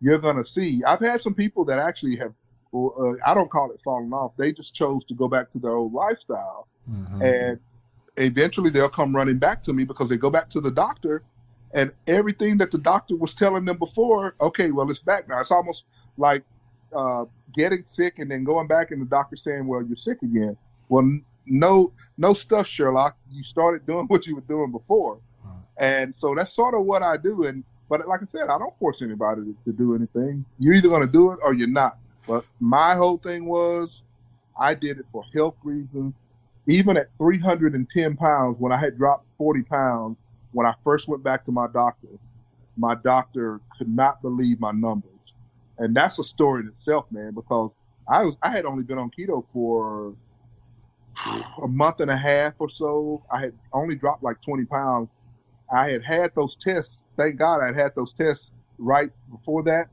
[0.00, 0.82] you're gonna see.
[0.86, 2.32] I've had some people that actually have.
[2.72, 4.32] Uh, I don't call it falling off.
[4.36, 7.22] They just chose to go back to their old lifestyle, mm-hmm.
[7.22, 7.60] and
[8.24, 11.22] eventually they'll come running back to me because they go back to the doctor,
[11.72, 14.34] and everything that the doctor was telling them before.
[14.40, 15.40] Okay, well it's back now.
[15.40, 15.84] It's almost
[16.16, 16.42] like
[16.94, 20.56] uh, getting sick and then going back and the doctor saying, "Well, you're sick again."
[20.88, 23.16] Well, no, no stuff, Sherlock.
[23.30, 25.18] You started doing what you were doing before,
[25.78, 27.44] and so that's sort of what I do.
[27.44, 30.44] And but like I said, I don't force anybody to, to do anything.
[30.58, 31.98] You're either going to do it or you're not.
[32.26, 34.02] But my whole thing was,
[34.58, 36.14] I did it for health reasons.
[36.66, 40.16] Even at 310 pounds, when I had dropped 40 pounds,
[40.52, 42.08] when I first went back to my doctor,
[42.76, 45.10] my doctor could not believe my numbers,
[45.78, 47.32] and that's a story in itself, man.
[47.34, 47.70] Because
[48.08, 50.14] I was I had only been on keto for
[51.62, 53.22] a month and a half or so.
[53.30, 55.10] I had only dropped like 20 pounds.
[55.72, 57.06] I had had those tests.
[57.16, 59.88] Thank God I had had those tests right before that.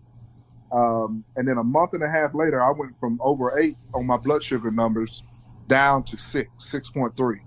[0.72, 4.06] Um, and then a month and a half later, I went from over eight on
[4.06, 5.24] my blood sugar numbers
[5.68, 7.40] down to six, 6.3.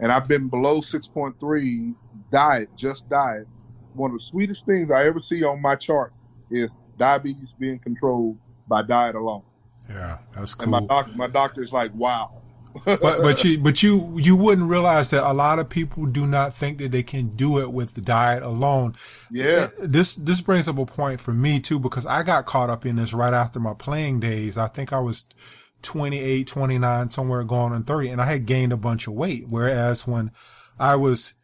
[0.00, 1.94] And I've been below 6.3
[2.32, 3.46] diet, just diet.
[3.94, 6.12] One of the sweetest things I ever see on my chart
[6.50, 8.38] is diabetes being controlled
[8.68, 9.42] by diet alone.
[9.88, 10.74] Yeah, that's cool.
[10.74, 12.40] And my doctor, my doctor is like, wow,
[12.84, 16.54] but but you but you you wouldn't realize that a lot of people do not
[16.54, 18.94] think that they can do it with the diet alone.
[19.30, 19.68] Yeah.
[19.80, 22.96] This this brings up a point for me too because I got caught up in
[22.96, 24.56] this right after my playing days.
[24.56, 25.26] I think I was
[25.82, 30.06] 28, 29, somewhere going on 30 and I had gained a bunch of weight whereas
[30.06, 30.30] when
[30.78, 31.34] I was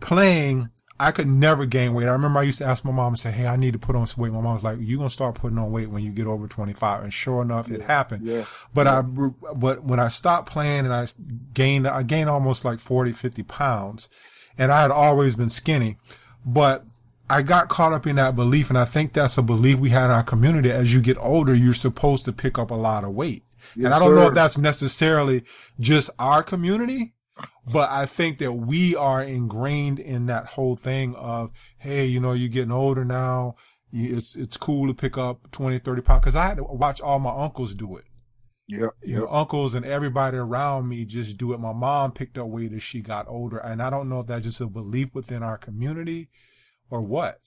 [0.00, 2.06] playing I could never gain weight.
[2.06, 3.96] I remember I used to ask my mom and say, Hey, I need to put
[3.96, 4.32] on some weight.
[4.32, 6.46] My mom was like, you're going to start putting on weight when you get over
[6.46, 7.02] 25.
[7.02, 7.76] And sure enough, yeah.
[7.76, 8.26] it happened.
[8.26, 8.44] Yeah.
[8.72, 8.98] But yeah.
[9.00, 11.08] I, but when I stopped playing and I
[11.52, 14.08] gained, I gained almost like 40, 50 pounds
[14.56, 15.96] and I had always been skinny,
[16.46, 16.84] but
[17.28, 18.70] I got caught up in that belief.
[18.70, 20.70] And I think that's a belief we had in our community.
[20.70, 23.42] As you get older, you're supposed to pick up a lot of weight.
[23.76, 24.14] Yes, and I don't sir.
[24.14, 25.42] know if that's necessarily
[25.78, 27.14] just our community
[27.72, 32.32] but I think that we are ingrained in that whole thing of, hey, you know,
[32.32, 33.56] you're getting older now.
[33.90, 36.24] It's, it's cool to pick up 20, 30 pounds.
[36.24, 38.04] Cause I had to watch all my uncles do it.
[38.66, 38.88] Yeah.
[39.02, 41.60] You know, uncles and everybody around me just do it.
[41.60, 43.58] My mom picked up weight as she got older.
[43.58, 46.28] And I don't know if that's just a belief within our community
[46.90, 47.40] or what.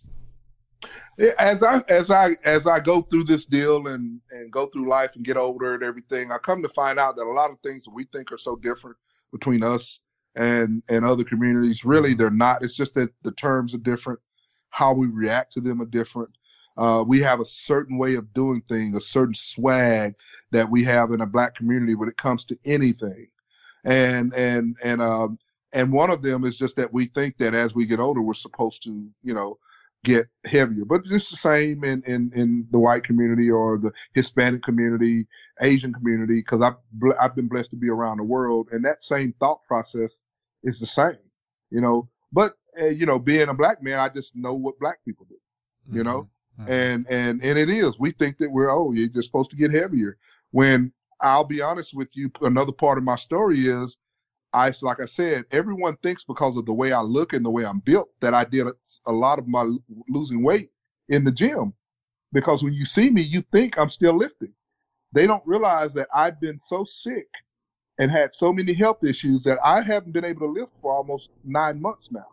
[1.39, 5.15] As I as I as I go through this deal and and go through life
[5.15, 7.85] and get older and everything, I come to find out that a lot of things
[7.85, 8.97] that we think are so different
[9.31, 10.01] between us
[10.35, 11.83] and and other communities.
[11.83, 12.63] Really, they're not.
[12.63, 14.19] It's just that the terms are different,
[14.69, 16.29] how we react to them are different.
[16.77, 20.13] Uh, we have a certain way of doing things, a certain swag
[20.51, 23.25] that we have in a black community when it comes to anything,
[23.85, 25.39] and and and um
[25.73, 28.33] and one of them is just that we think that as we get older, we're
[28.33, 29.57] supposed to, you know,
[30.03, 30.85] get heavier.
[30.85, 35.27] But it's the same in in in the white community or the Hispanic community,
[35.61, 36.75] Asian community, because I've
[37.19, 40.23] I've been blessed to be around the world, and that same thought process
[40.63, 41.17] is the same,
[41.69, 42.09] you know.
[42.31, 45.37] But uh, you know, being a black man, I just know what black people do,
[45.91, 46.23] you know.
[46.59, 46.63] Mm-hmm.
[46.63, 46.71] Mm-hmm.
[46.71, 47.99] And and and it is.
[47.99, 50.17] We think that we're oh, you're just supposed to get heavier.
[50.51, 50.91] When
[51.21, 53.97] I'll be honest with you, another part of my story is
[54.57, 57.63] I like I said, everyone thinks because of the way I look and the way
[57.63, 58.65] I'm built that I did
[59.05, 59.69] a, lot of my
[60.09, 60.71] losing weight
[61.09, 61.73] in the gym.
[62.33, 64.53] Because when you see me, you think I'm still lifting.
[65.13, 67.27] They don't realize that I've been so sick
[67.99, 71.29] and had so many health issues that I haven't been able to lift for almost
[71.43, 72.27] nine months now.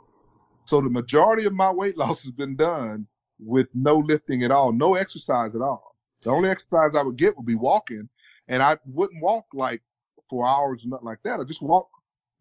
[0.64, 3.06] So the majority of my weight loss has been done
[3.38, 5.94] with no lifting at all, no exercise at all.
[6.22, 8.08] The only exercise I would get would be walking,
[8.48, 9.82] and I wouldn't walk like
[10.30, 11.38] for hours or nothing like that.
[11.38, 11.88] I just walk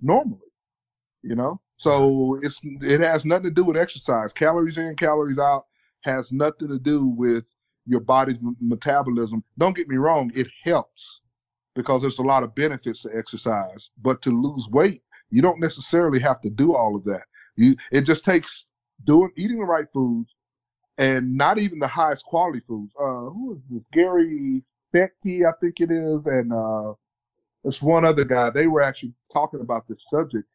[0.03, 0.51] normally,
[1.23, 1.59] you know.
[1.77, 4.33] So it's it has nothing to do with exercise.
[4.33, 5.65] Calories in, calories out
[6.03, 7.53] has nothing to do with
[7.85, 9.43] your body's metabolism.
[9.57, 11.21] Don't get me wrong, it helps
[11.75, 13.91] because there's a lot of benefits to exercise.
[14.01, 15.01] But to lose weight,
[15.31, 17.23] you don't necessarily have to do all of that.
[17.55, 18.67] You it just takes
[19.05, 20.33] doing eating the right foods,
[20.97, 22.93] and not even the highest quality foods.
[22.99, 23.87] Uh, who is this?
[23.91, 26.93] Gary Becky, I think it is, and uh,
[27.63, 28.49] there's one other guy.
[28.49, 30.47] They were actually talking about this subject,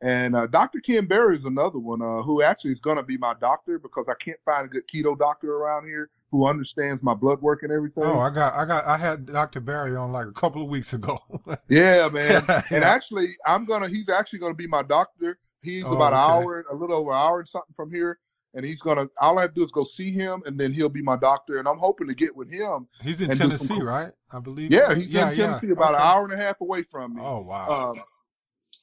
[0.00, 0.80] and uh, Dr.
[0.80, 4.06] Ken Berry is another one uh, who actually is going to be my doctor because
[4.08, 7.70] I can't find a good keto doctor around here who understands my blood work and
[7.70, 8.04] everything.
[8.04, 9.60] Oh, I got, I got, I had Dr.
[9.60, 11.16] Berry on like a couple of weeks ago.
[11.68, 12.42] yeah, man.
[12.48, 12.62] yeah.
[12.70, 13.88] And actually, I'm gonna.
[13.88, 15.38] He's actually gonna be my doctor.
[15.62, 18.18] He's oh, about an hour, a little over an hour and something from here
[18.54, 19.06] and he's gonna.
[19.20, 21.58] All I have to do is go see him, and then he'll be my doctor.
[21.58, 22.86] And I'm hoping to get with him.
[23.02, 24.12] He's in Tennessee, right?
[24.32, 24.72] I believe.
[24.72, 26.02] Yeah, he's yeah, in Tennessee, about okay.
[26.02, 27.22] an hour and a half away from me.
[27.22, 27.68] Oh wow.
[27.68, 27.94] Um,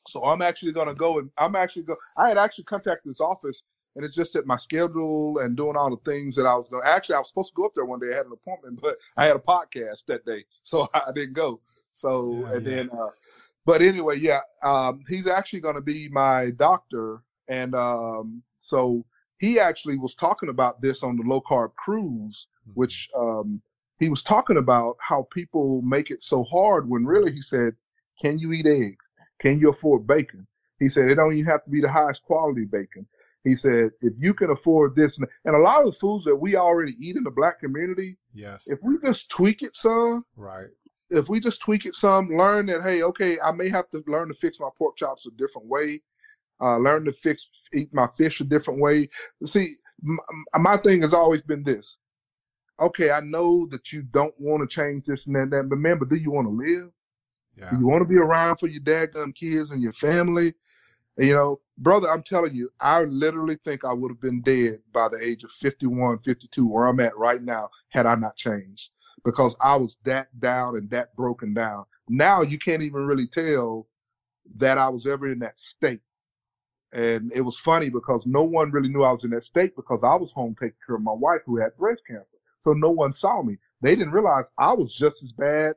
[0.08, 1.96] so I'm actually gonna go, and I'm actually go.
[2.18, 3.64] I had actually contacted his office,
[3.96, 6.84] and it's just that my schedule and doing all the things that I was going.
[6.84, 8.12] To, actually, I was supposed to go up there one day.
[8.14, 11.62] I had an appointment, but I had a podcast that day, so I didn't go.
[11.94, 12.90] So yeah, and then.
[12.90, 13.10] Uh,
[13.64, 19.06] but anyway, yeah, um, he's actually going to be my doctor, and um, so
[19.42, 22.80] he actually was talking about this on the low carb cruise, mm-hmm.
[22.80, 23.60] which um,
[24.00, 27.76] he was talking about how people make it so hard when really he said,
[28.22, 29.10] Can you eat eggs?
[29.42, 30.48] Can you afford bacon?
[30.80, 33.08] He said, It don't even have to be the highest quality bacon.
[33.44, 36.56] He said, if you can afford this, and a lot of the foods that we
[36.56, 40.68] already eat in the black community, yes, if we just tweak it some, right,
[41.10, 44.28] if we just tweak it some, learn that hey, okay, I may have to learn
[44.28, 46.02] to fix my pork chops a different way
[46.62, 49.08] uh, learn to fix eat my fish a different way.
[49.44, 50.18] See, my,
[50.60, 51.98] my thing has always been this.
[52.80, 56.06] Okay, I know that you don't want to change this and that, that, but remember,
[56.06, 56.92] do you want to live?
[57.56, 57.70] Yeah.
[57.70, 60.54] Do you want to be around for your dadgum kids and your family?
[61.18, 64.80] And, you know, brother, I'm telling you, I literally think I would have been dead
[64.94, 68.90] by the age of 51, 52, where I'm at right now, had I not changed
[69.24, 71.86] because I was that down and that broken down.
[72.10, 73.88] Now you can't even really tell
[74.56, 76.02] that I was ever in that state.
[76.94, 80.02] And it was funny because no one really knew I was in that state because
[80.04, 82.26] I was home taking care of my wife who had breast cancer.
[82.64, 83.58] So no one saw me.
[83.82, 85.76] They didn't realize I was just as bad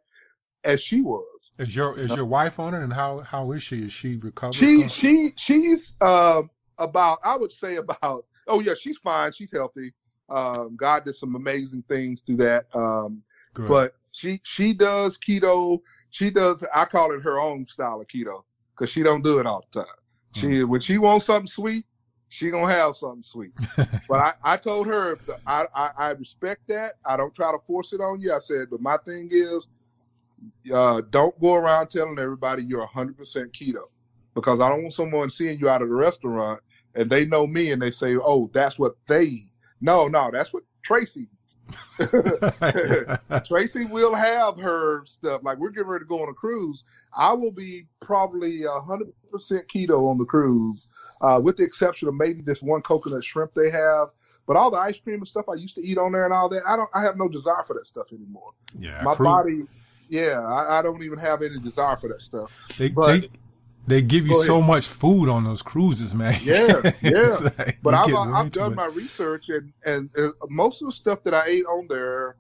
[0.65, 1.25] as she was.
[1.59, 3.85] Is your is your wife on it, and how how is she?
[3.85, 4.55] Is she recovered?
[4.55, 6.43] She she she's uh,
[6.79, 9.93] about I would say about oh yeah she's fine she's healthy.
[10.31, 12.67] Um, God did some amazing things through that.
[12.75, 13.23] Um,
[13.69, 15.79] but she she does keto.
[16.11, 18.43] She does I call it her own style of keto
[18.75, 19.95] because she don't do it all the time.
[20.35, 20.69] She mm.
[20.69, 21.85] when she wants something sweet,
[22.29, 23.53] she gonna have something sweet.
[24.09, 26.93] but I, I told her I, I, I respect that.
[27.09, 28.33] I don't try to force it on you.
[28.33, 29.69] I said, but my thing is,
[30.75, 33.83] uh, don't go around telling everybody you're hundred percent keto
[34.35, 36.61] because I don't want someone seeing you out of the restaurant
[36.95, 39.23] and they know me and they say, oh, that's what they.
[39.23, 39.51] Eat.
[39.81, 41.29] No, no, that's what Tracy
[43.47, 45.43] Tracy will have her stuff.
[45.43, 46.85] Like we're getting ready to go on a cruise.
[47.17, 50.89] I will be probably a hundred percent keto on the cruise,
[51.21, 54.09] uh, with the exception of maybe this one coconut shrimp they have.
[54.47, 56.49] But all the ice cream and stuff I used to eat on there and all
[56.51, 56.91] that, I don't.
[56.95, 58.53] I have no desire for that stuff anymore.
[58.79, 59.63] Yeah, my body.
[60.09, 62.69] Yeah, I, I, don't even have any desire for that stuff.
[62.79, 63.29] They, but, they,
[63.87, 66.35] they give you so much food on those cruises, man.
[66.43, 67.37] Yeah, yeah.
[67.59, 71.33] like, but I've, I've done my research, and, and, and most of the stuff that
[71.33, 72.37] I ate on there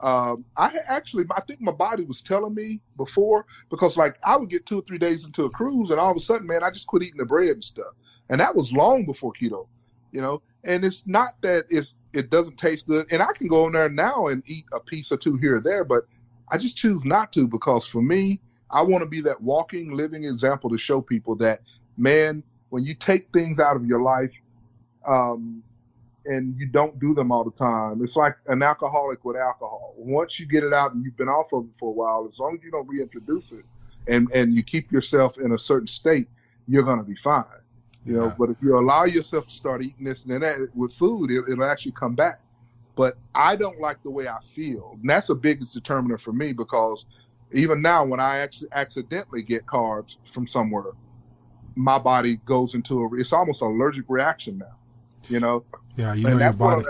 [0.00, 4.48] um, I actually, I think my body was telling me before because like I would
[4.48, 6.70] get two or three days into a cruise and all of a sudden, man, I
[6.70, 7.94] just quit eating the bread and stuff.
[8.30, 9.66] And that was long before keto,
[10.12, 10.42] you know.
[10.64, 13.06] And it's not that it's it doesn't taste good.
[13.12, 15.60] And I can go in there now and eat a piece or two here or
[15.60, 16.04] there, but
[16.50, 18.40] I just choose not to because for me,
[18.70, 21.60] I want to be that walking, living example to show people that,
[21.96, 24.32] man, when you take things out of your life,
[25.06, 25.62] um,
[26.28, 28.00] and you don't do them all the time.
[28.04, 29.94] It's like an alcoholic with alcohol.
[29.96, 32.38] Once you get it out and you've been off of it for a while, as
[32.38, 33.64] long as you don't reintroduce it
[34.06, 36.28] and, and you keep yourself in a certain state,
[36.68, 37.44] you're going to be fine.
[38.04, 41.30] You know, but if you allow yourself to start eating this and that with food,
[41.30, 42.38] it, it'll actually come back.
[42.94, 44.96] But I don't like the way I feel.
[45.00, 47.04] And that's the biggest determiner for me because
[47.52, 50.92] even now, when I actually accidentally get carbs from somewhere,
[51.76, 54.76] my body goes into a, it's almost an allergic reaction now,
[55.28, 55.64] you know?
[55.98, 56.84] Yeah, you know your body.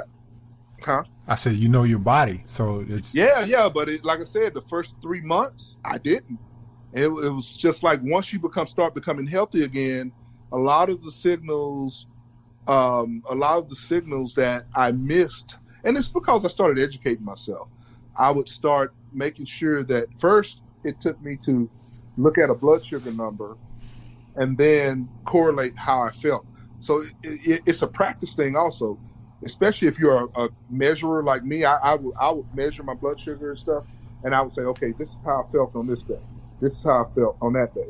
[0.85, 1.03] Huh?
[1.27, 3.69] I said you know your body, so it's yeah, yeah.
[3.73, 6.39] But it, like I said, the first three months I didn't.
[6.93, 10.13] It, it was just like once you become start becoming healthy again,
[10.53, 12.07] a lot of the signals,
[12.69, 17.25] um, a lot of the signals that I missed, and it's because I started educating
[17.25, 17.71] myself.
[18.19, 21.71] I would start making sure that first it took me to
[22.19, 23.57] look at a blood sugar number
[24.37, 26.47] and then correlate how I felt.
[26.81, 28.99] So it, it, it's a practice thing also,
[29.45, 31.65] especially if you're a, a measurer like me.
[31.65, 33.85] I, I, would, I would measure my blood sugar and stuff,
[34.25, 36.21] and I would say, okay, this is how I felt on this day.
[36.61, 37.89] This is how I felt on that day.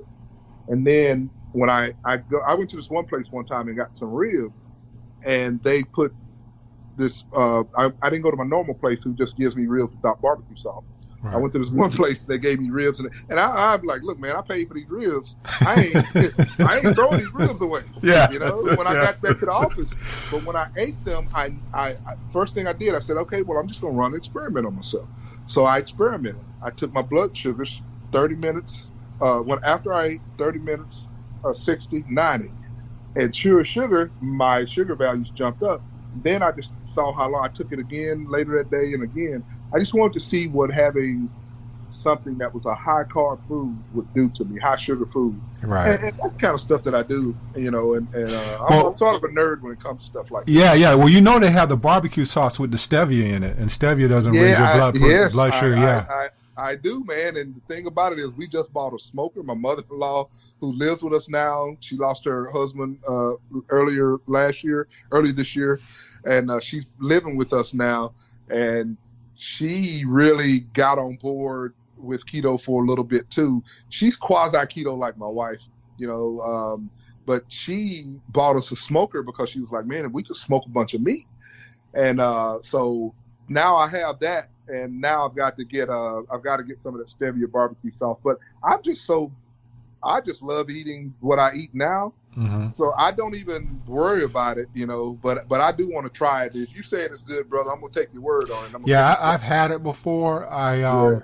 [0.68, 3.76] And then when I I go, I went to this one place one time and
[3.76, 4.54] got some ribs,
[5.26, 6.14] and they put
[6.96, 7.24] this.
[7.34, 10.20] Uh, I, I didn't go to my normal place who just gives me ribs without
[10.20, 10.84] barbecue sauce.
[11.22, 11.34] Right.
[11.34, 13.82] I went to this one place and they gave me ribs, and, and I, I'm
[13.82, 15.34] like, look, man, I paid for these ribs.
[15.66, 15.94] I ain't,
[16.60, 17.80] I ain't throwing these ribs away.
[18.02, 18.62] Yeah, you know.
[18.62, 22.14] When I got back to the office, but when I ate them, I, I, I
[22.30, 24.76] first thing I did, I said, okay, well, I'm just gonna run an experiment on
[24.76, 25.08] myself.
[25.46, 26.40] So I experimented.
[26.62, 28.92] I took my blood sugars, 30 minutes.
[29.20, 31.08] Uh, when after I ate 30 minutes,
[31.44, 32.50] uh, 60, 90,
[33.16, 35.82] and sure sugar, my sugar values jumped up.
[36.22, 39.42] Then I just saw how long I took it again later that day and again
[39.72, 41.28] I just wanted to see what having
[41.90, 45.38] something that was a high carb food would do to me, high sugar food.
[45.62, 45.94] Right.
[45.94, 48.76] And, and that's kind of stuff that I do, you know, and, and uh, I'm,
[48.76, 50.78] well, I'm, sort of a nerd when it comes to stuff like Yeah, that.
[50.78, 50.90] yeah.
[50.90, 50.94] Yeah.
[50.96, 54.08] Well, you know they have the barbecue sauce with the stevia in it, and stevia
[54.08, 55.76] doesn't yeah, raise your blood, I, yes, blood sugar.
[55.76, 56.06] I, yeah.
[56.08, 57.36] I, I, do, man.
[57.36, 59.42] And the thing about it is we just bought a smoker.
[59.42, 60.28] My mother-in-law,
[60.60, 63.32] who lives with us now, she lost her husband uh,
[63.70, 65.80] earlier last year, early this year,
[66.24, 68.12] and uh, she's living with us now.
[68.50, 68.96] And
[69.38, 73.62] she really got on board with keto for a little bit too.
[73.88, 75.64] She's quasi keto like my wife,
[75.96, 76.90] you know, um,
[77.24, 80.64] but she bought us a smoker because she was like, man, if we could smoke
[80.66, 81.26] a bunch of meat.
[81.94, 83.14] And uh, so
[83.48, 86.80] now I have that, and now I've got to get uh, I've got to get
[86.80, 88.18] some of that stevia barbecue sauce.
[88.22, 89.32] But I'm just so
[90.02, 92.12] I just love eating what I eat now.
[92.38, 92.70] Mm-hmm.
[92.70, 95.18] So I don't even worry about it, you know.
[95.22, 96.54] But but I do want to try it.
[96.54, 98.86] If you say it's good, brother, I'm gonna take your word on it.
[98.86, 100.46] yeah, I, have had it before.
[100.48, 101.20] I um, yeah.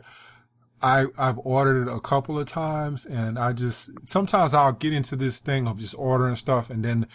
[0.83, 5.15] I I've ordered it a couple of times, and I just sometimes I'll get into
[5.15, 7.07] this thing of just ordering stuff, and then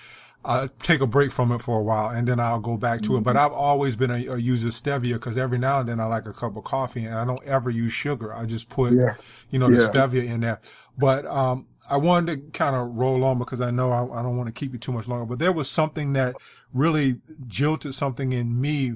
[0.45, 3.09] I'll take a break from it for a while and then I'll go back to
[3.09, 3.17] mm-hmm.
[3.17, 3.23] it.
[3.23, 3.45] But mm-hmm.
[3.45, 6.27] I've always been a, a user of stevia because every now and then I like
[6.27, 8.33] a cup of coffee and I don't ever use sugar.
[8.33, 9.15] I just put, yeah.
[9.51, 9.79] you know, yeah.
[9.79, 10.61] the stevia in there.
[10.97, 14.37] But, um, I wanted to kind of roll on because I know I, I don't
[14.37, 16.35] want to keep you too much longer, but there was something that
[16.73, 18.93] really jilted something in me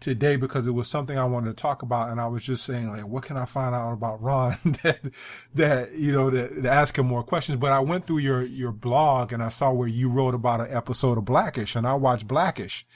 [0.00, 2.10] today because it was something I wanted to talk about.
[2.10, 5.14] And I was just saying, like, what can I find out about Ron that,
[5.54, 7.58] that, you know, to, to ask him more questions.
[7.58, 10.68] But I went through your, your blog and I saw where you wrote about an
[10.70, 12.86] episode of Blackish and I watched Blackish.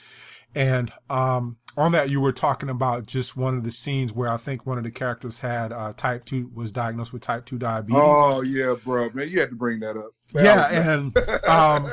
[0.54, 4.36] And, um, on that, you were talking about just one of the scenes where I
[4.36, 8.00] think one of the characters had uh, type two was diagnosed with type two diabetes.
[8.00, 10.10] Oh yeah, bro, man, you had to bring that up.
[10.32, 11.16] That yeah, and
[11.48, 11.90] um,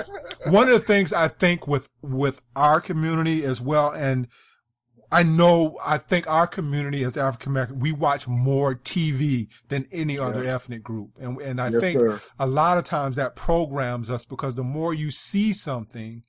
[0.52, 4.28] one of the things I think with with our community as well, and
[5.12, 10.18] I know, I think our community as African American, we watch more TV than any
[10.18, 11.18] other ethnic group.
[11.20, 12.22] And, and I yes, think sir.
[12.40, 16.24] a lot of times that programs us because the more you see something,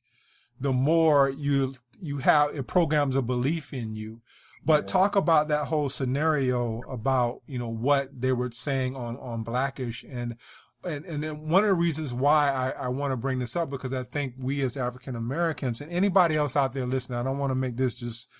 [0.59, 4.20] the more you, you have, it programs a belief in you.
[4.64, 4.86] But yeah.
[4.88, 10.05] talk about that whole scenario about, you know, what they were saying on, on Blackish
[10.05, 10.36] and,
[10.84, 13.70] and, and then one of the reasons why I, I want to bring this up
[13.70, 17.38] because I think we as African Americans and anybody else out there listening, I don't
[17.38, 18.30] want to make this just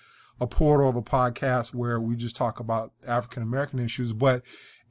[0.41, 4.43] a portal of a podcast where we just talk about African American issues, but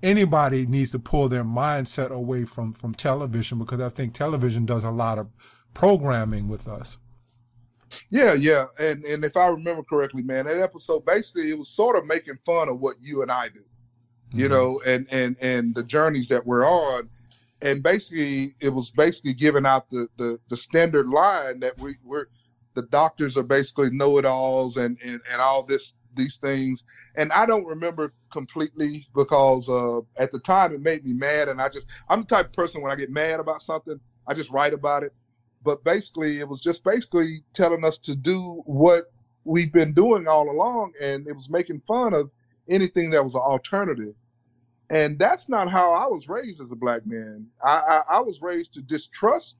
[0.03, 4.85] anybody needs to pull their mindset away from, from television because I think television does
[4.85, 5.29] a lot of
[5.75, 6.99] programming with us.
[8.11, 11.97] Yeah, yeah, and and if I remember correctly, man, that episode basically it was sort
[11.97, 14.39] of making fun of what you and I do, mm-hmm.
[14.39, 17.09] you know, and and and the journeys that we're on,
[17.63, 22.27] and basically it was basically giving out the the, the standard line that we we're
[22.75, 26.85] the doctors are basically know-it-alls and and and all this these things,
[27.15, 31.61] and I don't remember completely because uh, at the time it made me mad, and
[31.61, 34.51] I just I'm the type of person when I get mad about something, I just
[34.51, 35.13] write about it.
[35.65, 39.13] But basically, it was just basically telling us to do what
[39.45, 42.31] we've been doing all along, and it was making fun of
[42.69, 44.15] anything that was an alternative.
[44.91, 47.47] And that's not how I was raised as a black man.
[47.65, 49.57] I, I, I was raised to distrust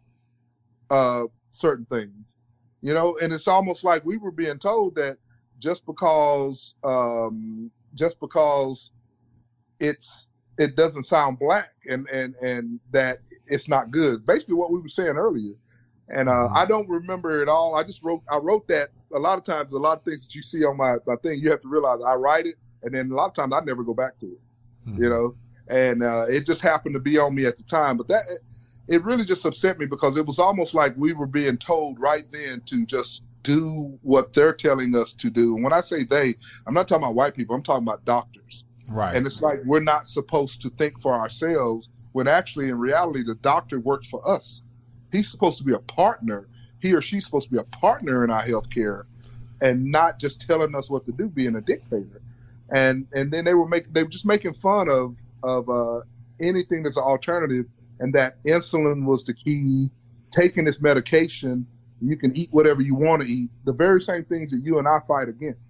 [0.91, 2.35] uh, certain things,
[2.83, 3.17] you know.
[3.23, 5.17] And it's almost like we were being told that
[5.59, 8.93] just because um, just because
[9.81, 14.27] it's it doesn't sound black and and and that it's not good.
[14.27, 15.55] Basically, what we were saying earlier.
[16.13, 16.57] And uh, mm-hmm.
[16.57, 17.75] I don't remember it all.
[17.75, 19.73] I just wrote I wrote that a lot of times.
[19.73, 22.01] A lot of things that you see on my, my thing, you have to realize
[22.07, 24.41] I write it, and then a lot of times I never go back to it.
[24.87, 25.03] Mm-hmm.
[25.03, 25.35] You know,
[25.69, 27.97] and uh, it just happened to be on me at the time.
[27.97, 28.25] But that
[28.89, 32.25] it really just upset me because it was almost like we were being told right
[32.31, 35.55] then to just do what they're telling us to do.
[35.55, 36.35] And when I say they,
[36.67, 38.65] I'm not talking about white people, I'm talking about doctors.
[38.89, 39.17] Right.
[39.17, 43.35] And it's like we're not supposed to think for ourselves when actually in reality the
[43.37, 44.63] doctor works for us.
[45.13, 46.49] He's supposed to be a partner.
[46.81, 49.05] He or she's supposed to be a partner in our healthcare
[49.61, 52.21] and not just telling us what to do, being a dictator.
[52.71, 56.01] And and then they were making they were just making fun of of uh,
[56.41, 57.67] anything that's an alternative
[58.01, 59.91] and that insulin was the key,
[60.33, 61.67] taking this medication
[62.03, 63.51] you can eat whatever you want to eat.
[63.65, 65.61] The very same things that you and I fight against,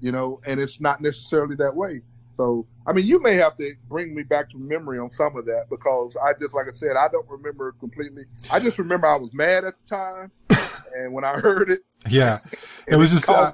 [0.00, 2.00] you know, and it's not necessarily that way.
[2.36, 5.46] So, I mean, you may have to bring me back to memory on some of
[5.46, 8.24] that because I just, like I said, I don't remember completely.
[8.52, 10.30] I just remember I was mad at the time,
[10.96, 12.38] and when I heard it, yeah,
[12.86, 13.30] it was just.
[13.30, 13.52] Uh,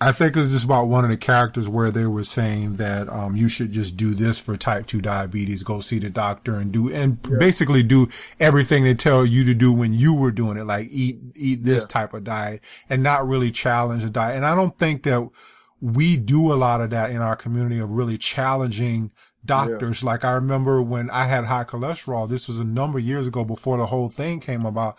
[0.00, 3.08] I think it was just about one of the characters where they were saying that
[3.08, 6.72] um, you should just do this for type two diabetes, go see the doctor and
[6.72, 7.36] do and yeah.
[7.38, 8.08] basically do
[8.40, 11.86] everything they tell you to do when you were doing it, like eat eat this
[11.88, 12.00] yeah.
[12.00, 14.34] type of diet and not really challenge the diet.
[14.34, 15.30] And I don't think that
[15.82, 19.10] we do a lot of that in our community of really challenging
[19.44, 20.02] doctors.
[20.02, 20.10] Yeah.
[20.10, 23.44] Like I remember when I had high cholesterol, this was a number of years ago
[23.44, 24.96] before the whole thing came about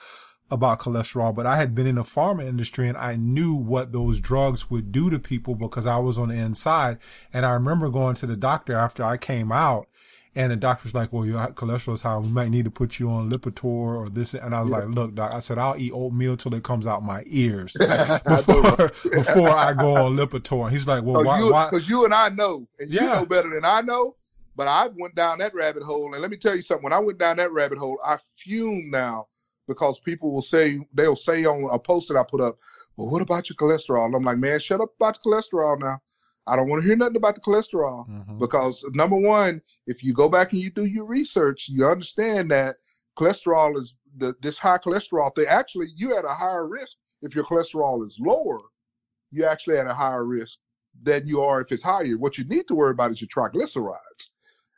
[0.51, 4.19] about cholesterol, but I had been in the pharma industry and I knew what those
[4.19, 6.99] drugs would do to people because I was on the inside.
[7.31, 9.87] And I remember going to the doctor after I came out
[10.35, 12.17] and the doctor's like, well, your cholesterol is high.
[12.17, 14.33] We might need to put you on Lipitor or this.
[14.33, 14.77] And I was yeah.
[14.77, 18.87] like, look, doc, I said, I'll eat oatmeal till it comes out my ears before,
[19.11, 20.63] before I go on Lipitor.
[20.63, 21.67] And he's like, well, why?
[21.69, 23.01] Because you, you, and I know, and yeah.
[23.01, 24.15] you know better than I know.
[24.55, 26.13] But I went down that rabbit hole.
[26.13, 26.83] And let me tell you something.
[26.83, 29.27] When I went down that rabbit hole, I fume now
[29.67, 32.55] because people will say they'll say on a post that I put up,
[32.97, 34.05] well, what about your cholesterol?
[34.05, 35.99] And I'm like, man, shut up about the cholesterol now.
[36.47, 38.37] I don't want to hear nothing about the cholesterol mm-hmm.
[38.37, 42.75] because number one, if you go back and you do your research, you understand that
[43.17, 45.45] cholesterol is the this high cholesterol thing.
[45.49, 48.59] Actually, you at a higher risk if your cholesterol is lower.
[49.31, 50.59] You actually at a higher risk
[51.01, 52.17] than you are if it's higher.
[52.17, 54.31] What you need to worry about is your triglycerides.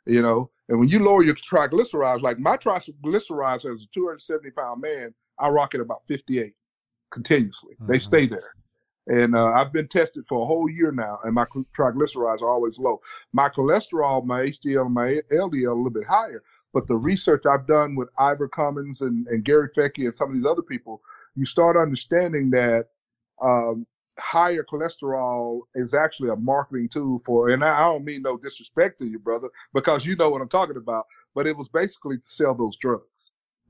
[0.06, 4.80] You know, and when you lower your triglycerides, like my triglycerides as a 270 pound
[4.80, 6.54] man, I rock at about 58
[7.10, 7.74] continuously.
[7.74, 7.92] Mm-hmm.
[7.92, 8.52] They stay there.
[9.06, 11.44] And uh, I've been tested for a whole year now, and my
[11.76, 13.00] triglycerides are always low.
[13.32, 16.42] My cholesterol, my HDL, my LDL, a little bit higher.
[16.74, 20.36] But the research I've done with Ivor Cummins and, and Gary Fettke and some of
[20.36, 21.00] these other people,
[21.36, 22.88] you start understanding that
[23.40, 23.86] um,
[24.18, 29.06] higher cholesterol is actually a marketing tool for, and I don't mean no disrespect to
[29.06, 32.54] you, brother, because you know what I'm talking about, but it was basically to sell
[32.54, 33.04] those drugs.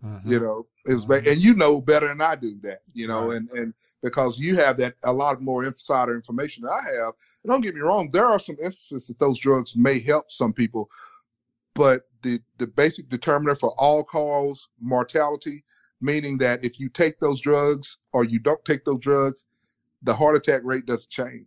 [0.05, 0.31] Mm-hmm.
[0.31, 1.29] You know, mm-hmm.
[1.29, 2.81] and you know better than I do that.
[2.93, 3.37] You know, right.
[3.37, 7.15] and and because you have that a lot more insider information than I have.
[7.43, 10.53] And don't get me wrong, there are some instances that those drugs may help some
[10.53, 10.91] people,
[11.75, 15.65] but the the basic determiner for all cause mortality,
[16.01, 19.47] meaning that if you take those drugs or you don't take those drugs,
[20.03, 21.47] the heart attack rate doesn't change.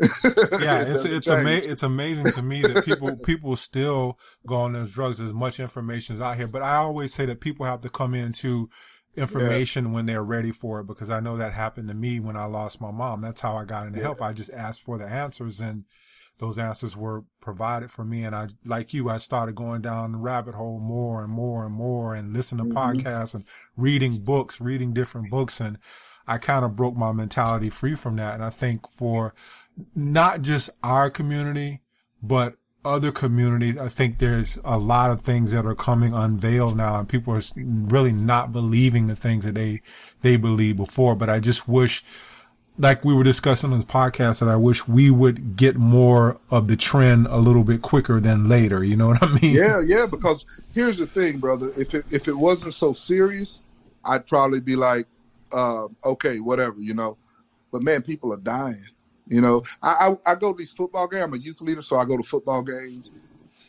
[0.62, 4.92] yeah, it's it's ama- it's amazing to me that people people still go on those
[4.92, 5.18] drugs.
[5.18, 8.14] There's much information is out here, but I always say that people have to come
[8.14, 8.70] into
[9.16, 9.92] information yeah.
[9.92, 12.80] when they're ready for it because I know that happened to me when I lost
[12.80, 13.20] my mom.
[13.20, 14.06] That's how I got into yeah.
[14.06, 14.22] help.
[14.22, 15.84] I just asked for the answers and
[16.38, 18.24] those answers were provided for me.
[18.24, 21.74] And I, like you, I started going down the rabbit hole more and more and
[21.74, 23.06] more and listening to mm-hmm.
[23.06, 23.44] podcasts and
[23.76, 25.60] reading books, reading different books.
[25.60, 25.78] And
[26.26, 28.34] I kind of broke my mentality free from that.
[28.34, 29.34] And I think for
[29.94, 31.80] not just our community,
[32.22, 36.98] but other communities, I think there's a lot of things that are coming unveiled now
[36.98, 39.80] and people are really not believing the things that they,
[40.22, 41.14] they believed before.
[41.14, 42.02] But I just wish,
[42.78, 46.68] like we were discussing on the podcast, that I wish we would get more of
[46.68, 48.82] the trend a little bit quicker than later.
[48.82, 49.54] You know what I mean?
[49.54, 50.06] Yeah, yeah.
[50.10, 51.68] Because here's the thing, brother.
[51.76, 53.62] If it, if it wasn't so serious,
[54.06, 55.06] I'd probably be like,
[55.52, 57.18] uh, okay, whatever, you know.
[57.72, 58.74] But man, people are dying.
[59.30, 61.22] You know, I, I, I go to these football games.
[61.22, 63.12] I'm a youth leader, so I go to football games.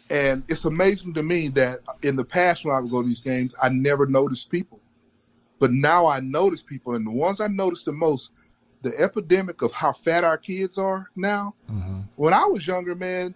[0.10, 3.22] And it's amazing to me that in the past, when I would go to these
[3.22, 4.80] games, I never noticed people.
[5.60, 6.96] But now I notice people.
[6.96, 8.32] And the ones I notice the most,
[8.82, 11.54] the epidemic of how fat our kids are now.
[11.72, 12.00] Mm-hmm.
[12.16, 13.36] When I was younger, man,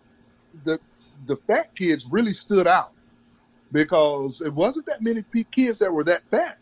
[0.64, 0.80] the
[1.28, 2.92] the fat kids really stood out
[3.72, 6.58] because it wasn't that many kids that were that fat.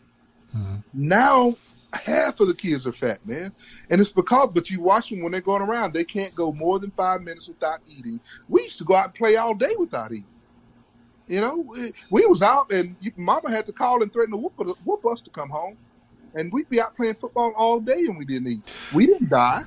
[0.56, 0.76] Mm-hmm.
[0.92, 1.54] Now
[1.94, 3.50] half of the kids are fat, man.
[3.90, 6.78] And it's because, but you watch them when they're going around, they can't go more
[6.78, 8.20] than five minutes without eating.
[8.48, 10.26] We used to go out and play all day without eating.
[11.26, 11.66] You know,
[12.10, 15.30] we, was out and mama had to call and threaten to whoop, whoop us to
[15.30, 15.76] come home.
[16.34, 18.90] And we'd be out playing football all day and we didn't eat.
[18.94, 19.62] We didn't die.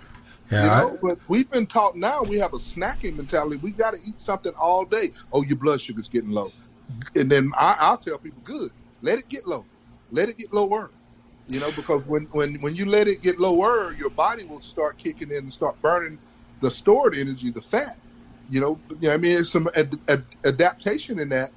[0.51, 3.57] Yeah, you know, I, but we've been taught now we have a snacking mentality.
[3.57, 5.09] We got to eat something all day.
[5.34, 6.51] Oh, your blood sugar's getting low.
[7.15, 8.71] And then I, I'll tell people, good,
[9.01, 9.65] let it get low.
[10.11, 10.89] Let it get lower.
[11.50, 14.98] You know, because when, when, when you let it get lower, your body will start
[14.98, 16.18] kicking in and start burning
[16.62, 17.98] the stored energy, the fat.
[18.50, 21.52] You know, you know I mean, it's some ad, ad, adaptation in that.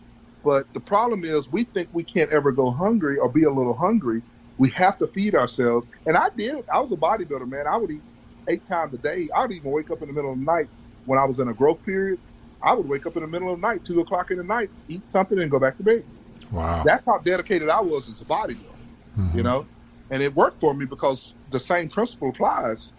[0.44, 3.74] But the problem is, we think we can't ever go hungry or be a little
[3.74, 4.22] hungry.
[4.58, 5.86] We have to feed ourselves.
[6.06, 6.64] And I did.
[6.72, 7.66] I was a bodybuilder, man.
[7.66, 8.02] I would eat
[8.48, 9.28] eight times a day.
[9.34, 10.68] I would even wake up in the middle of the night
[11.06, 12.18] when I was in a growth period.
[12.62, 14.70] I would wake up in the middle of the night, two o'clock in the night,
[14.88, 16.04] eat something, and go back to bed.
[16.52, 16.82] Wow.
[16.84, 18.76] That's how dedicated I was as a bodybuilder.
[19.18, 19.36] Mm-hmm.
[19.36, 19.66] You know,
[20.10, 22.92] and it worked for me because the same principle applies.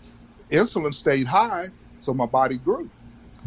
[0.50, 2.90] Insulin stayed high, so my body grew.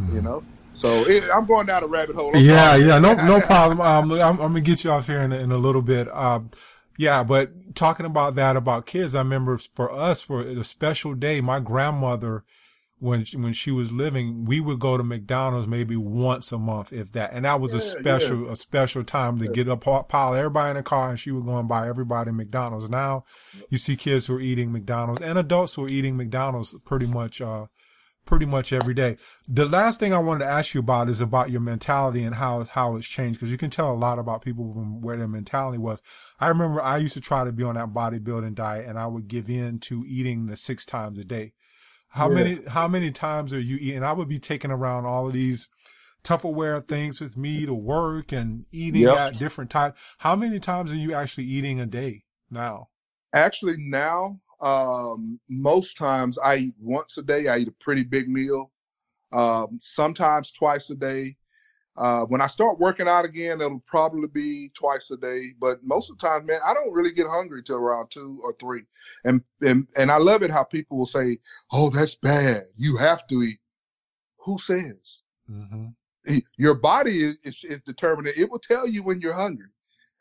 [0.01, 0.17] Mm-hmm.
[0.17, 0.43] You know,
[0.73, 2.33] so it, I'm going down a rabbit hole.
[2.35, 3.81] I'm yeah, yeah, no, no problem.
[3.81, 6.09] Um, I'm, I'm, gonna get you off here in, in a little bit.
[6.15, 6.51] Um,
[6.99, 11.41] yeah, but talking about that about kids, I remember for us for a special day,
[11.41, 12.45] my grandmother
[12.99, 16.93] when she, when she was living, we would go to McDonald's maybe once a month,
[16.93, 17.33] if that.
[17.33, 18.53] And that was yeah, a special, yeah.
[18.53, 19.53] a special time to yeah.
[19.53, 22.89] get up, pile everybody in the car and she would go and buy everybody McDonald's.
[22.89, 23.25] Now
[23.69, 27.41] you see kids who are eating McDonald's and adults who are eating McDonald's pretty much,
[27.41, 27.67] uh,
[28.25, 29.17] pretty much every day.
[29.47, 32.65] The last thing I wanted to ask you about is about your mentality and how,
[32.65, 33.39] how it's changed.
[33.39, 36.01] Cause you can tell a lot about people from where their mentality was.
[36.41, 39.29] I remember I used to try to be on that bodybuilding diet and I would
[39.29, 41.53] give in to eating the six times a day.
[42.15, 42.35] How yeah.
[42.35, 44.05] many how many times are you eating?
[44.05, 45.69] I would be taking around all of these
[46.23, 49.19] Tupperware things with me to work and eating yep.
[49.19, 49.95] at different times.
[50.19, 52.89] How many times are you actually eating a day now?
[53.35, 57.49] Actually, now um, most times I eat once a day.
[57.49, 58.71] I eat a pretty big meal.
[59.33, 61.37] Um, sometimes twice a day.
[61.97, 65.49] Uh, when I start working out again, it'll probably be twice a day.
[65.61, 68.53] But most of the time, man, I don't really get hungry till around two or
[68.61, 68.83] three.
[69.25, 71.39] And and and I love it how people will say,
[71.73, 72.63] "Oh, that's bad.
[72.77, 73.59] You have to eat."
[74.39, 75.23] Who says?
[75.51, 76.39] Mm-hmm.
[76.57, 78.29] Your body is, is, is determined.
[78.29, 79.69] It will tell you when you're hungry.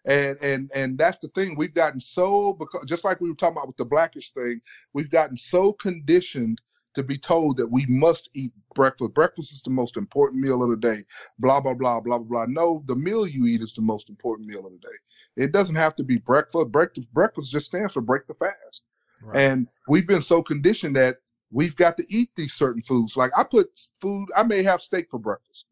[0.05, 1.55] And and and that's the thing.
[1.57, 4.59] We've gotten so because just like we were talking about with the Black-ish thing,
[4.93, 6.59] we've gotten so conditioned
[6.95, 9.13] to be told that we must eat breakfast.
[9.13, 10.97] Breakfast is the most important meal of the day.
[11.39, 12.45] Blah blah blah blah blah blah.
[12.47, 15.43] No, the meal you eat is the most important meal of the day.
[15.43, 16.71] It doesn't have to be breakfast.
[16.71, 18.85] Breakfast breakfast just stands for break the fast.
[19.21, 19.37] Right.
[19.37, 21.17] And we've been so conditioned that
[21.51, 23.17] we've got to eat these certain foods.
[23.17, 23.67] Like I put
[24.01, 24.27] food.
[24.35, 25.65] I may have steak for breakfast.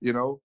[0.00, 0.40] You know,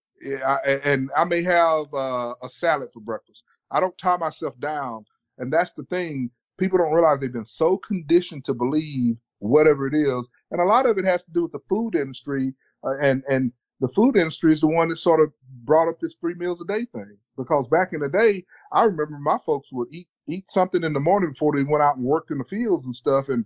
[0.84, 3.44] and I may have uh, a salad for breakfast.
[3.70, 5.04] I don't tie myself down,
[5.38, 6.30] and that's the thing.
[6.58, 9.16] People don't realize they've been so conditioned to believe
[9.48, 10.30] whatever it is.
[10.50, 12.54] And a lot of it has to do with the food industry.
[12.82, 15.32] Uh, and, and the food industry is the one that sort of
[15.64, 17.16] brought up this three meals a day thing.
[17.36, 21.00] Because back in the day, I remember my folks would eat, eat something in the
[21.00, 23.28] morning before they went out and worked in the fields and stuff.
[23.28, 23.44] And,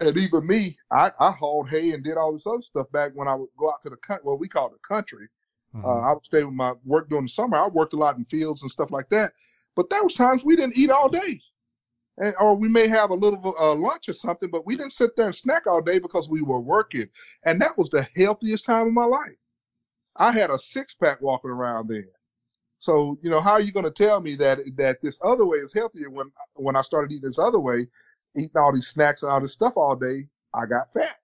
[0.00, 3.28] and even me, I, I hauled hay and did all this other stuff back when
[3.28, 5.26] I would go out to the country, what we call the country.
[5.74, 5.84] Mm-hmm.
[5.84, 7.56] Uh, I would stay with my work during the summer.
[7.56, 9.32] I worked a lot in fields and stuff like that.
[9.74, 11.40] But there was times we didn't eat all day
[12.18, 15.14] and, or we may have a little uh, lunch or something, but we didn't sit
[15.16, 17.06] there and snack all day because we were working.
[17.44, 19.36] And that was the healthiest time of my life.
[20.18, 22.08] I had a six pack walking around then.
[22.80, 25.58] So, you know, how are you going to tell me that that this other way
[25.58, 27.86] is healthier when when I started eating this other way,
[28.36, 31.18] eating all these snacks and all this stuff all day, I got fat.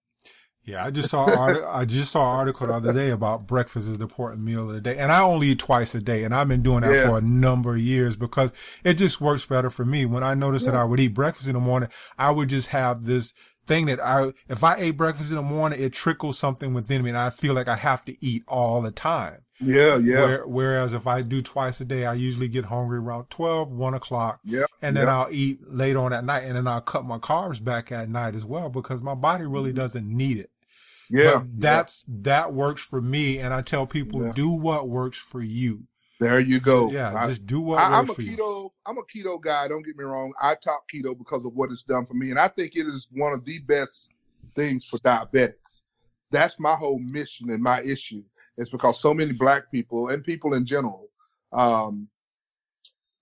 [0.64, 3.98] Yeah, I just saw I just saw an article the other day about breakfast is
[3.98, 6.48] the important meal of the day, and I only eat twice a day, and I've
[6.48, 7.08] been doing that yeah.
[7.08, 10.06] for a number of years because it just works better for me.
[10.06, 10.72] When I noticed yeah.
[10.72, 13.34] that I would eat breakfast in the morning, I would just have this
[13.66, 17.10] thing that I, if I ate breakfast in the morning, it trickles something within me
[17.10, 19.40] and I feel like I have to eat all the time.
[19.60, 20.20] Yeah, yeah.
[20.20, 23.94] Where, whereas if I do twice a day, I usually get hungry around 12, 1
[23.94, 24.40] o'clock.
[24.44, 24.64] Yeah.
[24.82, 25.14] And then yep.
[25.14, 28.34] I'll eat later on at night and then I'll cut my carbs back at night
[28.34, 29.76] as well because my body really Mm-hmm.
[29.80, 30.50] doesn't need it.
[31.10, 31.38] Yeah.
[31.38, 33.38] But that's, that works for me.
[33.38, 34.32] And I tell people Yeah.
[34.32, 35.84] do what works for you.
[36.20, 36.90] There you go.
[36.90, 37.12] Yeah.
[37.14, 38.36] I, just do what I, I'm a for you.
[38.36, 38.70] keto.
[38.86, 39.68] I'm a keto guy.
[39.68, 40.32] Don't get me wrong.
[40.42, 43.08] I talk keto because of what it's done for me, and I think it is
[43.12, 44.14] one of the best
[44.50, 45.82] things for diabetics.
[46.30, 48.22] That's my whole mission and my issue.
[48.56, 51.08] It's because so many black people and people in general,
[51.52, 52.08] um,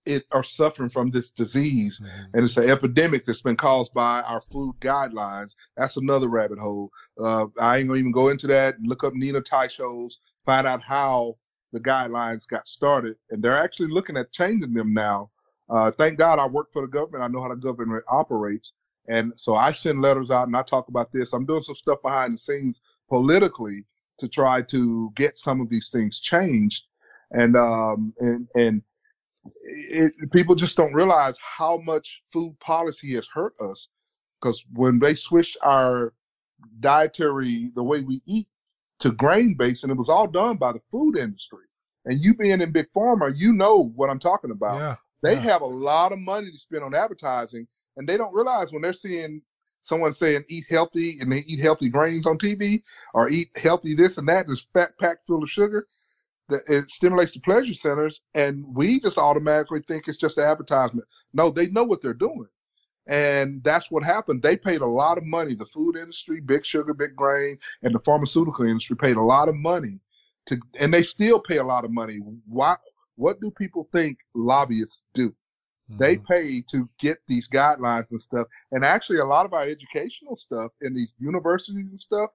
[0.05, 2.29] it are suffering from this disease, Mhm.
[2.33, 5.55] and it's an epidemic that's been caused by our food guidelines.
[5.77, 6.91] That's another rabbit hole.
[7.21, 8.77] Uh, I ain't gonna even go into that.
[8.77, 10.15] And look up Nina Teicholz,
[10.45, 11.37] find out how
[11.71, 15.31] the guidelines got started, and they're actually looking at changing them now.
[15.69, 17.23] Uh, thank God I work for the government.
[17.23, 18.73] I know how the government operates,
[19.07, 21.33] and so I send letters out and I talk about this.
[21.33, 23.85] I'm doing some stuff behind the scenes politically
[24.19, 26.83] to try to get some of these things changed,
[27.31, 28.81] and um, and and
[29.63, 33.89] it, people just don't realize how much food policy has hurt us
[34.41, 36.13] because when they switched our
[36.79, 38.47] dietary the way we eat
[38.99, 41.65] to grain based and it was all done by the food industry
[42.05, 44.95] and you being in big pharma you know what i'm talking about Yeah.
[45.21, 45.41] they yeah.
[45.51, 47.67] have a lot of money to spend on advertising
[47.97, 49.41] and they don't realize when they're seeing
[49.81, 52.81] someone saying eat healthy and they eat healthy grains on tv
[53.13, 55.85] or eat healthy this and that and it's fat packed full of sugar
[56.67, 61.07] it stimulates the pleasure centers and we just automatically think it's just an advertisement.
[61.33, 62.47] No they know what they're doing.
[63.07, 64.41] And that's what happened.
[64.41, 65.55] They paid a lot of money.
[65.55, 69.55] The food industry big sugar big grain and the pharmaceutical industry paid a lot of
[69.55, 69.99] money
[70.47, 72.19] to and they still pay a lot of money.
[72.47, 72.75] Why
[73.15, 75.35] what do people think lobbyists do?
[75.89, 76.27] They Mhm.
[76.27, 78.47] pay to get these guidelines and stuff.
[78.71, 82.31] And actually a lot of our educational stuff in these universities and stuff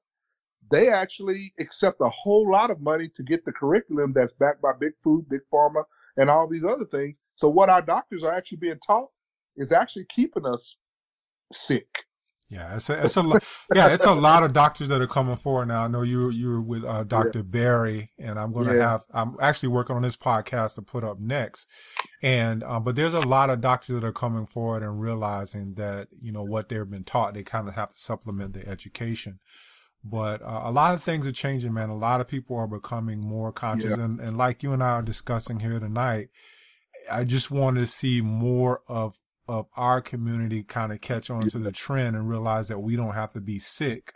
[0.70, 4.72] they actually accept a whole lot of money to get the curriculum that's backed by
[4.78, 5.84] big food, big pharma,
[6.16, 7.18] and all these other things.
[7.36, 9.08] So what our doctors are actually being taught
[9.56, 10.78] is actually keeping us
[11.52, 12.04] sick.
[12.50, 13.38] Yeah, it's a, it's a lo-
[13.74, 15.84] yeah, it's a lot of doctors that are coming forward now.
[15.84, 17.42] I know you you were with uh, Dr.
[17.42, 18.92] Berry, and I'm going to Yeah.
[18.92, 21.68] have I'm actually working on this podcast to put up next,
[22.22, 26.08] and um, but there's a lot of doctors that are coming forward and realizing that
[26.22, 29.40] you know what they've been taught, they kind of have to supplement their education.
[30.04, 31.88] But uh, a lot of things are changing, man.
[31.90, 34.04] A lot of people are becoming more conscious, Yeah.
[34.04, 36.28] and, and like you and I are discussing here tonight,
[37.10, 39.18] I just wanted to see more of
[39.48, 43.14] of our community kind of catch on to the trend and realize that we don't
[43.14, 44.12] have to be sick,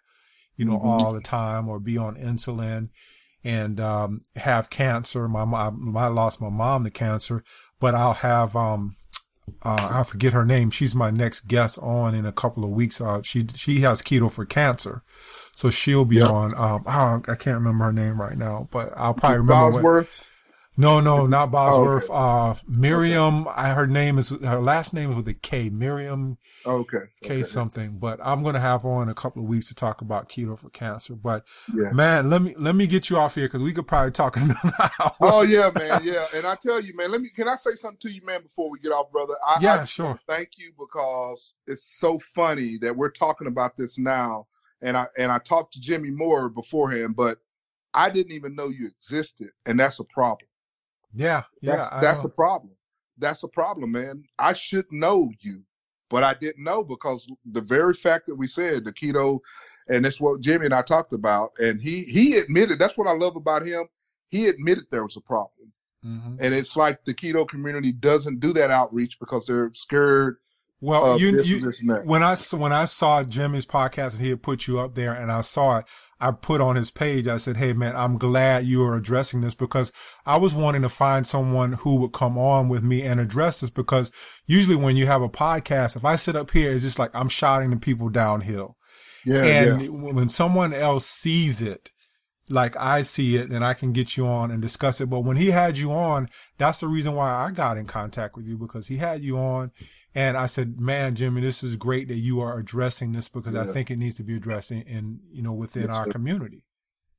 [0.56, 0.84] you know, Mhm.
[0.84, 2.90] all the time or be on insulin
[3.42, 5.26] and um, have cancer.
[5.28, 7.42] My mom, I lost my mom to cancer,
[7.80, 8.94] but I'll have um,
[9.62, 10.70] uh, I forget her name.
[10.70, 13.00] She's my next guest on in a couple of weeks.
[13.00, 15.02] Uh, she she has keto for cancer,
[15.52, 16.26] so she'll be Yeah.
[16.26, 16.54] on.
[16.56, 19.64] Um, oh, I can't remember her name right now, but I'll probably remember.
[19.66, 20.28] when- Bosworth.
[20.78, 22.04] no, no, not Bosworth.
[22.04, 22.12] okay.
[22.14, 23.46] Uh, Miriam.
[23.54, 25.68] I, her name is her last name is with a K.
[25.68, 27.04] Miriam Okay.
[27.22, 27.42] K okay.
[27.42, 27.98] something.
[27.98, 30.58] But I'm gonna have her on in a couple of weeks to talk about keto
[30.58, 31.14] for cancer.
[31.14, 31.44] But
[31.76, 31.92] Yeah.
[31.92, 34.56] man, let me let me get you off here because we could probably talk another
[35.00, 35.12] hour.
[35.20, 36.00] Oh yeah, man.
[36.02, 36.24] Yeah.
[36.34, 38.70] And I tell you, man, let me can I say something to you, man, before
[38.70, 39.34] we get off, brother?
[39.46, 40.18] I, Yeah, I sure.
[40.26, 44.46] Thank you because it's so funny that we're talking about this now.
[44.82, 47.38] And I and I talked to Jimmy Moore beforehand, but
[47.94, 50.48] I didn't even know you existed, and that's a problem.
[51.12, 51.76] yeah, yeah.
[51.76, 52.72] That's that's a problem.
[53.18, 54.24] That's a problem, man.
[54.40, 55.62] I should know you,
[56.10, 59.40] but I didn't know because the very fact that we said the keto,
[59.88, 62.78] and that's what Jimmy and I talked about, and he he admitted.
[62.78, 63.84] That's what I love about him.
[64.28, 65.72] He admitted there was a problem,
[66.04, 66.40] Mhm.
[66.42, 70.38] and it's like the keto community doesn't do that outreach because they're scared
[70.82, 72.06] Well, you, this you and this and that.
[72.06, 75.30] when I when I saw Jimmy's podcast and he had put you up there and
[75.30, 75.84] I saw it,
[76.20, 77.28] I put on his page.
[77.28, 79.92] I said, "Hey man, I'm glad you are addressing this because
[80.26, 83.70] I was wanting to find someone who would come on with me and address this
[83.70, 84.10] because
[84.44, 87.28] usually when you have a podcast, if I sit up here, it's just like I'm
[87.28, 88.76] shouting the people downhill,
[89.24, 91.91] Yeah, and yeah, when someone else sees it."
[92.52, 95.10] Like I see it, then I can get you on and discuss it.
[95.10, 98.46] But when he had you on, that's the reason why I got in contact with
[98.46, 99.72] you because he had you on
[100.14, 103.64] and I said, man, Jimmy, this is great that you are addressing this because I
[103.64, 106.64] think it needs to be addressed in, in you know, within our community.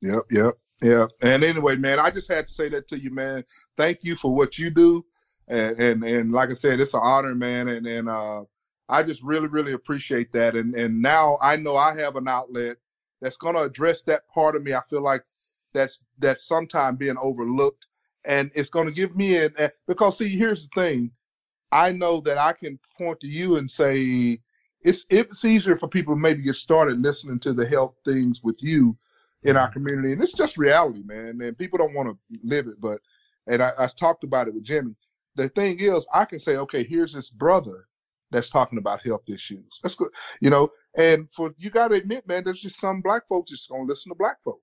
[0.03, 1.09] Yep, yep, yep.
[1.23, 3.43] And anyway, man, I just had to say that to you, man.
[3.77, 5.03] Thank you for what you do,
[5.47, 7.67] and and, and like I said, it's an honor, man.
[7.67, 8.43] And and uh,
[8.89, 10.55] I just really, really appreciate that.
[10.55, 12.77] And and now I know I have an outlet
[13.23, 14.73] that's going to address that part of me.
[14.73, 15.23] I feel like
[15.73, 17.87] that's that's sometime being overlooked,
[18.25, 19.55] and it's going to give me an
[19.87, 21.11] because see, here's the thing.
[21.71, 24.37] I know that I can point to you and say,
[24.81, 28.61] it's it's easier for people to maybe get started listening to the health things with
[28.61, 28.95] you
[29.43, 29.73] in our mm-hmm.
[29.73, 31.39] community, and it's just reality, man.
[31.41, 32.99] And people don't want to live it, but
[33.47, 34.95] and I, I talked about it with Jimmy.
[35.35, 37.87] The thing is, I can say, okay, here's this brother
[38.31, 39.79] that's talking about health issues.
[39.81, 40.09] That's good,
[40.41, 40.69] you know.
[40.97, 44.11] And for you got to admit, man, there's just some black folks just gonna listen
[44.11, 44.61] to black folks.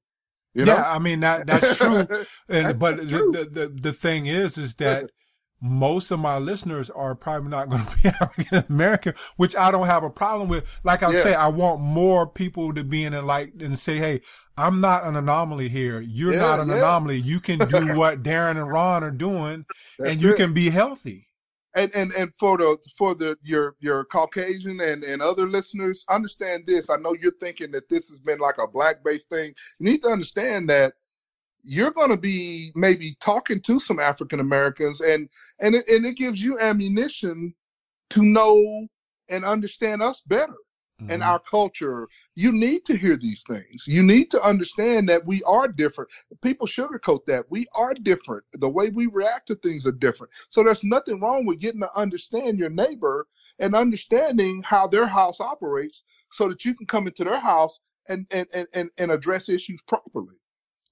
[0.55, 0.75] You know?
[0.75, 1.99] Yeah, I mean that that's true.
[2.49, 3.33] and That's but true.
[3.33, 5.11] the, the the thing is, is that
[5.63, 9.87] most of my listeners are probably not going to be African American, which I don't
[9.87, 10.81] have a problem with.
[10.85, 11.13] Like I Yeah.
[11.13, 14.21] say, I want more people to be in like and say, "Hey,
[14.57, 16.01] I'm not an anomaly here.
[16.01, 16.77] You're Yeah, not an yeah.
[16.79, 17.17] anomaly.
[17.19, 19.67] You can do what Darren and Ron are doing,
[19.99, 20.37] That's and you it.
[20.37, 21.29] can be healthy."
[21.77, 26.65] And and and for the for the your your Caucasian and and other listeners, understand
[26.67, 26.91] this.
[26.91, 29.53] I know you're thinking that this has been like a black based thing.
[29.79, 30.95] You need to understand that
[31.63, 35.29] you're going to be maybe talking to some African Americans, and
[35.61, 37.55] and it, and it gives you ammunition
[38.11, 38.89] to know
[39.31, 40.57] and understand us better
[41.09, 41.27] and Mhm.
[41.27, 42.09] our culture.
[42.37, 43.87] You need to hear these things.
[43.87, 46.11] You need to understand that we are different.
[46.43, 47.45] People sugarcoat that.
[47.51, 48.45] We are different.
[48.53, 50.33] The way we react to things are different.
[50.51, 53.27] So there's nothing wrong with getting to understand your neighbor
[53.59, 58.27] and understanding how their house operates so that you can come into their house and
[58.33, 60.37] and and, and, and address issues properly.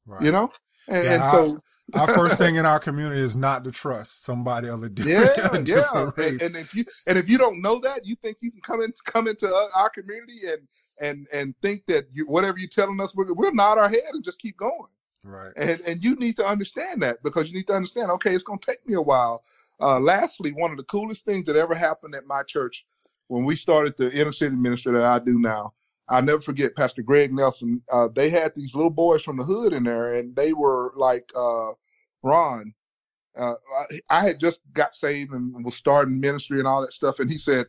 [0.06, 0.24] Right.
[0.24, 0.50] You know?
[0.88, 1.60] And, Yeah, and so
[1.94, 5.48] Our first thing in our community is not to trust somebody of a different, yeah,
[5.52, 5.64] a yeah.
[5.64, 6.42] different And, race.
[6.44, 8.92] and if you and if you don't know that, you think you can come in
[9.04, 10.68] come into our- our community and
[11.00, 14.22] and and think that you whatever you're telling us, we're, we'll nod our head and
[14.24, 14.90] just keep going.
[15.24, 15.52] right.
[15.56, 18.10] And and you need to understand that because you need to understand.
[18.12, 19.42] Okay, it's going to take me a while.
[19.80, 22.84] Uh, lastly, one of the coolest things that ever happened at my church
[23.28, 25.72] when we started the inner city ministry that I do now.
[26.08, 27.82] I'll never forget Pastor Greg Nelson.
[27.92, 31.30] Uh, they had these little boys from the hood in there, and they were like
[31.36, 31.72] uh,
[32.22, 32.72] Ron.
[33.36, 33.54] Uh,
[34.10, 37.30] I, I had just got saved and was starting ministry and all that stuff, and
[37.30, 37.66] he said,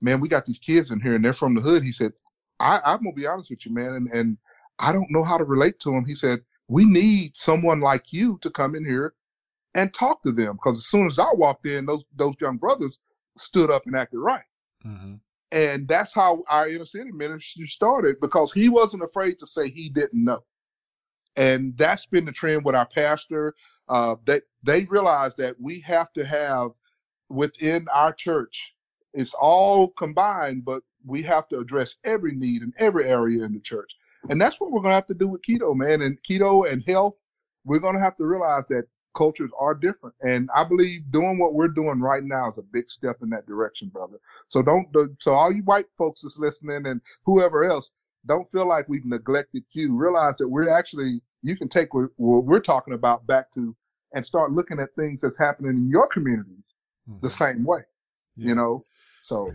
[0.00, 2.12] "Man, we got these kids in here, and they're from the hood." He said,
[2.58, 4.38] I, "I'm gonna be honest with you, man, and, and
[4.78, 8.38] I don't know how to relate to them." He said, "We need someone like you
[8.38, 9.14] to come in here
[9.74, 12.98] and talk to them, because as soon as I walked in, those those young brothers
[13.36, 14.44] stood up and acted right."
[14.82, 15.16] hmm
[15.52, 19.88] And that's how our inner city ministry started because he wasn't afraid to say he
[19.88, 20.40] didn't know.
[21.36, 23.54] And that's been the trend with our pastor.
[23.88, 26.70] Uh, they, they realize that we have to have
[27.28, 28.74] within our church,
[29.14, 33.60] it's all combined, but we have to address every need in every area in the
[33.60, 33.90] church.
[34.30, 36.02] And that's what we're going to have to do with keto, man.
[36.02, 37.14] And keto and health,
[37.64, 38.84] we're going to have to realize that
[39.16, 40.14] cultures are different.
[40.22, 43.46] And I believe doing what we're doing right now is a big step in that
[43.46, 44.18] direction, brother.
[44.48, 44.88] So don't,
[45.20, 47.90] so all you white folks that's listening and whoever else,
[48.26, 49.96] don't feel like we've neglected you.
[49.96, 53.74] Realize that we're actually, you can take what, what we're talking about back to
[54.12, 56.64] and start looking at things that's happening in your communities
[57.06, 57.26] the mm-hmm.
[57.26, 57.80] same way,
[58.36, 58.48] Yeah.
[58.48, 58.82] you know?
[59.22, 59.50] So,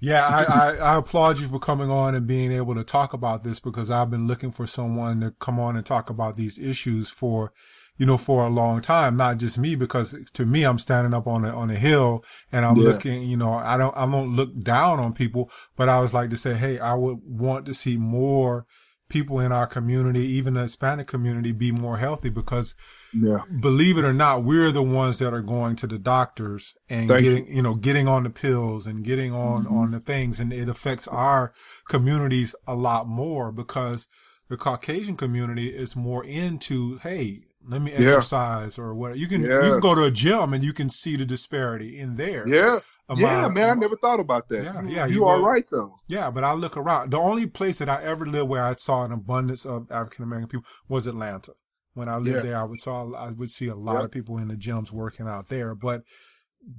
[0.00, 3.42] Yeah, I, I, I applaud you for coming on and being able to talk about
[3.42, 7.10] this because I've been looking for someone to come on and talk about these issues
[7.10, 7.52] for,
[7.98, 9.16] you know, for a long time.
[9.16, 12.64] Not just me, because to me, I'm standing up on a, on a hill and
[12.64, 12.84] I'm Yeah.
[12.92, 16.30] looking, you know, I don't, I don't look down on people, but I was like
[16.30, 18.64] to say, Hey, I would want to see more
[19.10, 22.74] people in our community, even the Hispanic community be more healthy because
[23.14, 23.38] yeah.
[23.62, 27.22] believe it or not, we're the ones that are going to the doctors and Thank
[27.22, 27.62] getting, you.
[27.62, 29.76] know, getting on the pills and getting on, Mm-hmm.
[29.78, 30.38] on the things.
[30.40, 31.52] And it affects our
[31.88, 34.08] communities a lot more because
[34.50, 38.08] the Caucasian community is more into, Hey, let me Yeah.
[38.16, 41.16] exercise or what you can, you can go to a gym and you can see
[41.16, 42.46] the disparity in there.
[42.48, 42.78] Yeah.
[43.16, 44.64] Yeah, man, I never thought about that.
[44.64, 45.96] Yeah, You- yeah, You, you are right, though.
[46.08, 47.10] Yeah, but I look around.
[47.10, 50.48] The only place that I ever lived where I saw an abundance of African American
[50.48, 51.52] people was Atlanta.
[51.94, 52.42] When I lived Yeah.
[52.42, 54.04] there, I would saw I would see a lot Yep.
[54.04, 55.74] of people in the gyms working out there.
[55.74, 56.02] But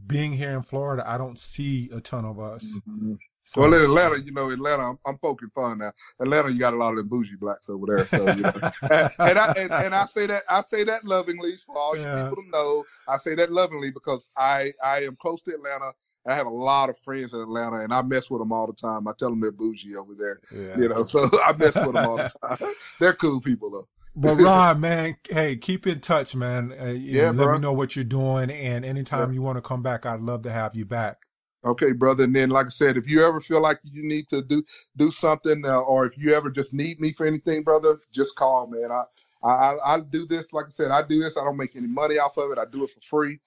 [0.05, 2.79] being here in Florida, I don't see a ton of us.
[2.87, 3.17] Mhm.
[3.49, 5.91] So, well, in Atlanta, you know, Atlanta, I'm, I'm poking fun now.
[6.19, 8.05] Atlanta, you got a lot of them bougie blacks over there.
[8.05, 8.51] So, you know.
[8.91, 12.25] and, and I and, and I say that I say that lovingly for all Yeah.
[12.25, 12.83] you people to know.
[13.07, 15.93] I say that lovingly because I I am close to Atlanta.
[16.25, 18.67] and I have a lot of friends in Atlanta, and I mess with them all
[18.67, 19.07] the time.
[19.07, 20.77] I tell them they're bougie over there, yeah.
[20.77, 21.01] you know.
[21.01, 22.69] So I mess with them all the time.
[22.99, 23.87] they're cool people, though.
[24.15, 26.71] But Ron, man, hey, keep in touch, man.
[26.71, 29.81] Uh, Yeah, know, let me know what you're doing, and anytime you want to come
[29.81, 31.25] back, I'd love to have you back.
[31.65, 32.23] Okay, brother.
[32.23, 34.63] And then, like I said, if you ever feel like you need to do
[34.95, 38.67] do something, uh, or if you ever just need me for anything, brother, just call,
[38.67, 38.91] man.
[38.91, 39.03] I,
[39.43, 40.53] I I do this.
[40.53, 41.37] Like I said, I do this.
[41.37, 42.57] I don't make any money off of it.
[42.57, 43.39] I do it for free,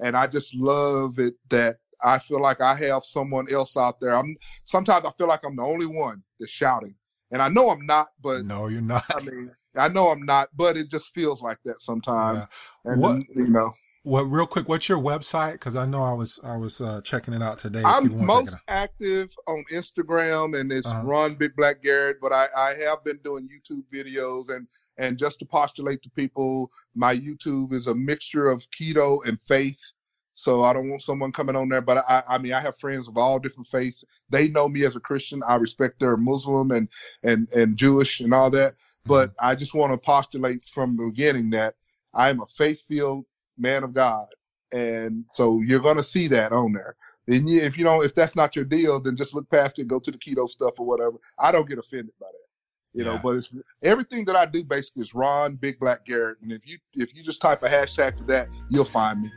[0.00, 4.16] and I just love it that I feel like I have someone else out there.
[4.16, 4.34] I'm
[4.64, 6.94] sometimes I feel like I'm the only one that's shouting,
[7.32, 9.04] and I know I'm not, but no, you're not.
[9.14, 12.38] I mean, I know I'm not, but it just feels like that sometimes.
[12.84, 12.92] Yeah.
[12.92, 13.72] And What- you know,
[14.08, 15.52] Well, real quick, what's your website?
[15.52, 17.82] Because I know I was I was uh, checking it out today.
[17.84, 21.02] I'm most active on Instagram, and it's uh-huh.
[21.04, 22.16] Ron Big Black Garrett.
[22.18, 24.66] But I, I have been doing YouTube videos, and
[24.96, 29.92] and just to postulate to people, my YouTube is a mixture of keto and faith.
[30.32, 33.08] So I don't want someone coming on there, but I, I mean, I have friends
[33.08, 34.06] of all different faiths.
[34.30, 35.42] They know me as a Christian.
[35.46, 36.88] I respect their Muslim and
[37.24, 38.72] and and Jewish and all that.
[39.04, 39.46] But mm-hmm.
[39.48, 41.74] I just want to postulate from the beginning that
[42.14, 43.26] I am a faith-filled
[43.58, 44.26] man of God.
[44.72, 46.96] And so you're going to see that on there.
[47.28, 49.86] And you, if you don't, if that's not your deal, then just look past it,
[49.86, 51.16] go to the keto stuff or whatever.
[51.38, 53.12] I don't get offended by that, you yeah.
[53.12, 53.20] know.
[53.22, 56.78] But it's everything that I do basically is Ron Big Black Garrett, and if you
[56.94, 59.28] if you just type a hashtag to that, you'll find me.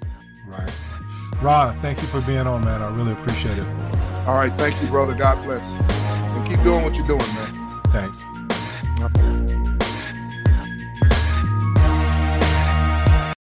[0.48, 0.74] Right,
[1.42, 1.78] Ron.
[1.80, 2.82] Thank you for being on, man.
[2.82, 3.68] I really appreciate it.
[4.26, 5.14] All right, thank you, brother.
[5.14, 7.82] God bless, and keep doing what you're doing, man.
[7.92, 8.26] Thanks.